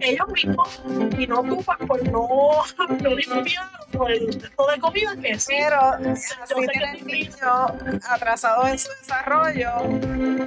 ellos 0.00 0.28
mismos 0.28 0.82
y 1.18 1.26
no 1.26 1.42
pues, 1.42 1.78
por 1.86 2.02
no, 2.10 2.28
no 3.00 3.14
limpiar 3.14 3.70
por 3.92 4.10
el 4.10 4.32
resto 4.32 4.66
de 4.66 4.80
comida 4.80 5.16
que 5.20 5.38
sí 5.38 5.54
Pero 5.58 5.98
que 6.02 6.66
tienen 6.68 6.96
es 6.96 7.04
niños 7.04 8.02
atrasados 8.08 8.68
en 8.68 8.78
su 8.78 8.88
desarrollo, 9.00 9.70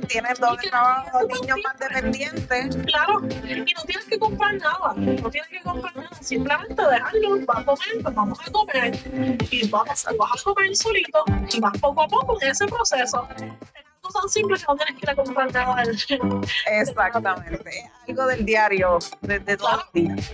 tienen 0.08 0.34
doble 0.39 0.69
trabajo, 0.69 1.21
no 1.21 1.28
niños 1.28 1.58
más 1.63 1.80
dependientes. 1.80 2.78
Claro, 2.86 3.21
y 3.43 3.74
no 3.74 3.84
tienes 3.86 4.06
que 4.06 4.19
comprar 4.19 4.56
nada, 4.56 4.93
no 4.95 5.30
tienes 5.30 5.50
que 5.50 5.62
comprar 5.62 5.95
nada, 5.95 6.17
simplemente 6.21 6.82
dejarlo, 6.82 7.45
va 7.45 7.60
a 7.60 7.65
comer, 7.65 8.04
pues 8.04 8.15
vamos 8.15 8.35
a 8.45 8.52
comer, 8.52 9.00
y 9.52 9.67
vamos, 9.67 10.06
vas 10.17 10.41
a 10.41 10.43
comer 10.43 10.76
solito, 10.76 11.24
y 11.52 11.60
vas 11.60 11.78
poco 11.80 12.02
a 12.02 12.08
poco 12.08 12.41
en 12.41 12.52
ese 12.52 12.65
proceso. 12.65 13.28
Es 14.08 14.13
tan 14.13 14.30
simple 14.30 14.58
que 14.58 14.65
no 14.67 14.76
tienes 14.76 14.95
que 14.95 15.00
ir 15.02 15.10
a 15.10 15.15
comprar 15.15 15.52
nada. 15.52 15.84
Exactamente. 16.67 17.69
Es 17.69 18.10
algo 18.10 18.28
del 18.28 18.45
diario, 18.45 19.00
de, 19.21 19.39
de 19.39 19.58
todos 19.58 19.78
los 19.78 19.91
días. 19.93 20.32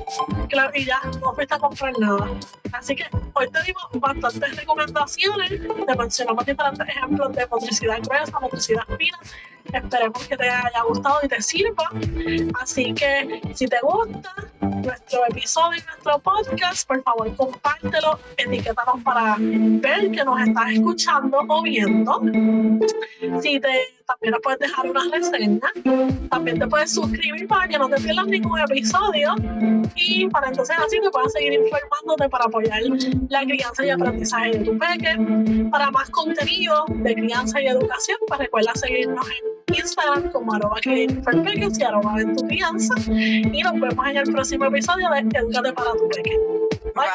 Claro, 0.50 0.72
y 0.76 0.86
ya 0.86 1.00
no 1.22 1.34
fuiste 1.34 1.54
a 1.56 1.60
comprar 1.60 1.98
nada. 1.98 2.30
Así 2.74 2.96
que 2.96 3.06
hoy 3.34 3.48
te 3.50 3.64
dimos 3.64 3.84
bastantes 3.94 4.56
recomendaciones, 4.56 5.50
te 5.50 5.96
mencionamos 5.96 6.46
diferentes 6.46 6.88
ejemplos 6.88 7.34
de 7.34 7.48
motricidad 7.48 8.00
gruesa, 8.04 8.40
motricidad 8.40 8.84
fina. 8.98 9.18
Esperemos 9.72 10.28
que 10.28 10.38
te 10.38 10.50
haya 10.50 10.82
gustado 10.88 11.20
y 11.24 11.28
te 11.28 11.42
sirva. 11.42 11.90
Así 12.60 12.94
que 12.94 13.42
si 13.54 13.68
te 13.68 13.78
gusta 13.82 14.34
nuestro 14.62 15.26
episodio 15.30 15.80
y 15.80 15.86
nuestro 15.86 16.20
podcast, 16.20 16.88
por 16.88 17.04
favor 17.04 17.36
compártelo, 17.36 18.20
etiquétanos 18.38 19.04
para 19.04 19.36
ver 19.40 20.12
que 20.12 20.24
nos 20.26 20.42
estás 20.42 20.72
escuchando 20.72 21.40
o 21.48 21.62
viendo. 21.62 22.22
Si 23.42 23.60
te, 23.60 24.01
también 24.12 24.32
nos 24.32 24.42
puedes 24.42 24.60
dejar 24.60 24.90
una 24.90 25.02
reseña, 25.12 25.72
también 26.30 26.60
te 26.60 26.68
puedes 26.68 26.94
suscribir 26.94 27.48
para 27.48 27.68
que 27.68 27.78
no 27.78 27.88
te 27.90 28.02
pierdas 28.02 28.28
ningún 28.28 28.60
episodio 28.60 29.36
y 29.96 30.28
para 30.28 30.50
entonces 30.50 30.76
así 30.86 31.00
te 31.00 31.10
puedas 31.10 31.32
seguir 31.32 31.54
informándote 31.54 32.30
para 32.30 32.46
apoyar 32.46 32.82
la 33.30 33.44
crianza 33.44 33.86
y 33.86 33.90
aprendizaje 33.90 34.52
de 34.52 34.60
tu 34.60 34.78
peque. 34.78 35.70
Para 35.72 35.92
más 35.92 36.10
contenido 36.10 36.86
de 36.90 37.16
crianza 37.16 37.62
y 37.62 37.68
educación, 37.68 38.18
pues 38.28 38.40
recuerda 38.40 38.74
seguirnos 38.76 39.26
en 39.28 39.76
Instagram 39.76 40.32
como 40.32 40.54
arroba 40.54 40.76
Peques 40.82 41.80
y 41.80 41.84
arroba 41.84 42.20
en 42.20 42.36
tu 42.36 42.46
crianza. 42.48 42.96
Y 43.08 43.62
nos 43.62 43.74
vemos 43.74 44.08
en 44.08 44.18
el 44.18 44.32
próximo 44.32 44.66
episodio 44.66 45.10
de 45.10 45.20
Educate 45.20 45.74
para 45.74 45.92
tu 45.94 46.10
peque. 46.10 46.38
Bye. 46.94 47.12